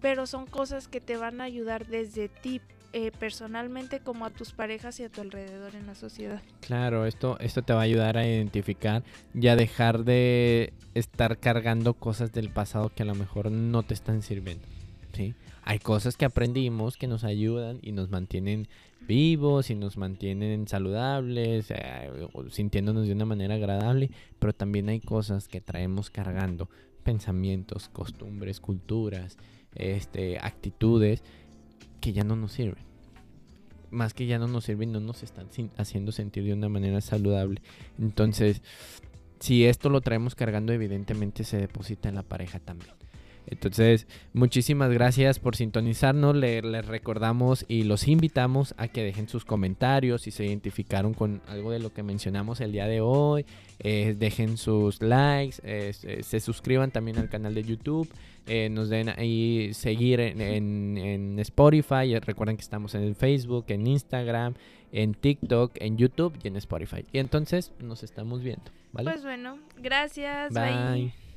Pero 0.01 0.27
son 0.27 0.45
cosas 0.45 0.87
que 0.87 1.01
te 1.01 1.17
van 1.17 1.41
a 1.41 1.45
ayudar 1.45 1.87
desde 1.87 2.29
ti. 2.29 2.61
Eh, 2.91 3.11
personalmente 3.11 3.99
como 3.99 4.25
a 4.25 4.31
tus 4.31 4.51
parejas 4.51 4.99
y 4.99 5.03
a 5.03 5.09
tu 5.09 5.21
alrededor 5.21 5.75
en 5.75 5.85
la 5.85 5.93
sociedad. 5.93 6.41
Claro, 6.59 7.05
esto, 7.05 7.37
esto 7.39 7.61
te 7.61 7.71
va 7.71 7.81
a 7.81 7.83
ayudar 7.83 8.17
a 8.17 8.25
identificar 8.25 9.03
y 9.35 9.47
a 9.47 9.55
dejar 9.55 10.05
de 10.05 10.73
estar 10.95 11.37
cargando 11.37 11.93
cosas 11.93 12.31
del 12.31 12.49
pasado 12.49 12.89
que 12.89 13.03
a 13.03 13.05
lo 13.05 13.13
mejor 13.13 13.51
no 13.51 13.83
te 13.83 13.93
están 13.93 14.23
sirviendo. 14.23 14.65
Hay 15.63 15.79
cosas 15.79 16.17
que 16.17 16.25
aprendimos 16.25 16.97
que 16.97 17.07
nos 17.07 17.23
ayudan 17.23 17.79
y 17.81 17.91
nos 17.91 18.09
mantienen 18.09 18.67
vivos 19.07 19.69
y 19.69 19.75
nos 19.75 19.97
mantienen 19.97 20.67
saludables, 20.67 21.71
eh, 21.71 22.11
sintiéndonos 22.49 23.07
de 23.07 23.13
una 23.13 23.25
manera 23.25 23.55
agradable, 23.55 24.11
pero 24.39 24.53
también 24.53 24.89
hay 24.89 24.99
cosas 24.99 25.47
que 25.47 25.61
traemos 25.61 26.09
cargando, 26.09 26.69
pensamientos, 27.03 27.89
costumbres, 27.89 28.59
culturas, 28.59 29.37
este, 29.75 30.39
actitudes 30.39 31.23
que 32.01 32.13
ya 32.13 32.23
no 32.23 32.35
nos 32.35 32.53
sirven. 32.53 32.83
Más 33.91 34.13
que 34.13 34.27
ya 34.27 34.37
no 34.37 34.47
nos 34.47 34.65
sirven, 34.65 34.91
no 34.91 34.99
nos 34.99 35.23
están 35.23 35.47
haciendo 35.77 36.11
sentir 36.11 36.43
de 36.43 36.53
una 36.53 36.69
manera 36.69 37.01
saludable. 37.01 37.61
Entonces, 37.97 38.61
si 39.39 39.65
esto 39.65 39.89
lo 39.89 40.01
traemos 40.01 40.35
cargando, 40.35 40.73
evidentemente 40.73 41.43
se 41.43 41.57
deposita 41.57 42.09
en 42.09 42.15
la 42.15 42.23
pareja 42.23 42.59
también. 42.59 42.93
Entonces, 43.49 44.07
muchísimas 44.33 44.91
gracias 44.91 45.39
por 45.39 45.55
sintonizarnos. 45.55 46.35
Les, 46.35 46.85
recordamos 46.85 47.65
y 47.67 47.83
los 47.83 48.07
invitamos 48.07 48.75
a 48.77 48.87
que 48.87 49.03
dejen 49.03 49.27
sus 49.27 49.43
comentarios 49.43 50.21
si 50.21 50.31
se 50.31 50.45
identificaron 50.45 51.13
con 51.13 51.41
algo 51.47 51.71
de 51.71 51.79
lo 51.79 51.91
que 51.91 52.03
mencionamos 52.03 52.61
el 52.61 52.71
día 52.71 52.87
de 52.87 53.01
hoy. 53.01 53.45
Eh, 53.79 54.15
dejen 54.17 54.57
sus 54.57 55.01
likes, 55.01 55.57
eh, 55.63 55.93
se, 55.93 56.39
suscriban 56.39 56.91
también 56.91 57.17
al 57.17 57.29
canal 57.29 57.55
de 57.55 57.63
YouTube. 57.63 58.07
Eh, 58.45 58.69
nos 58.69 58.89
den 58.89 59.09
ahí 59.09 59.73
seguir 59.73 60.19
en, 60.19 60.41
en, 60.97 61.39
Spotify. 61.39 62.17
Recuerden 62.19 62.55
que 62.55 62.61
estamos 62.61 62.93
en 62.95 63.15
Facebook, 63.15 63.65
en 63.69 63.87
Instagram, 63.87 64.53
en 64.91 65.13
TikTok, 65.13 65.73
en 65.75 65.97
YouTube 65.97 66.33
y 66.43 66.47
en 66.47 66.55
Spotify. 66.57 67.05
Y 67.11 67.19
entonces 67.19 67.71
nos 67.79 68.03
estamos 68.03 68.43
viendo. 68.43 68.71
¿vale? 68.91 69.11
Pues 69.11 69.23
bueno, 69.23 69.59
gracias. 69.77 70.53
bye. 70.53 71.28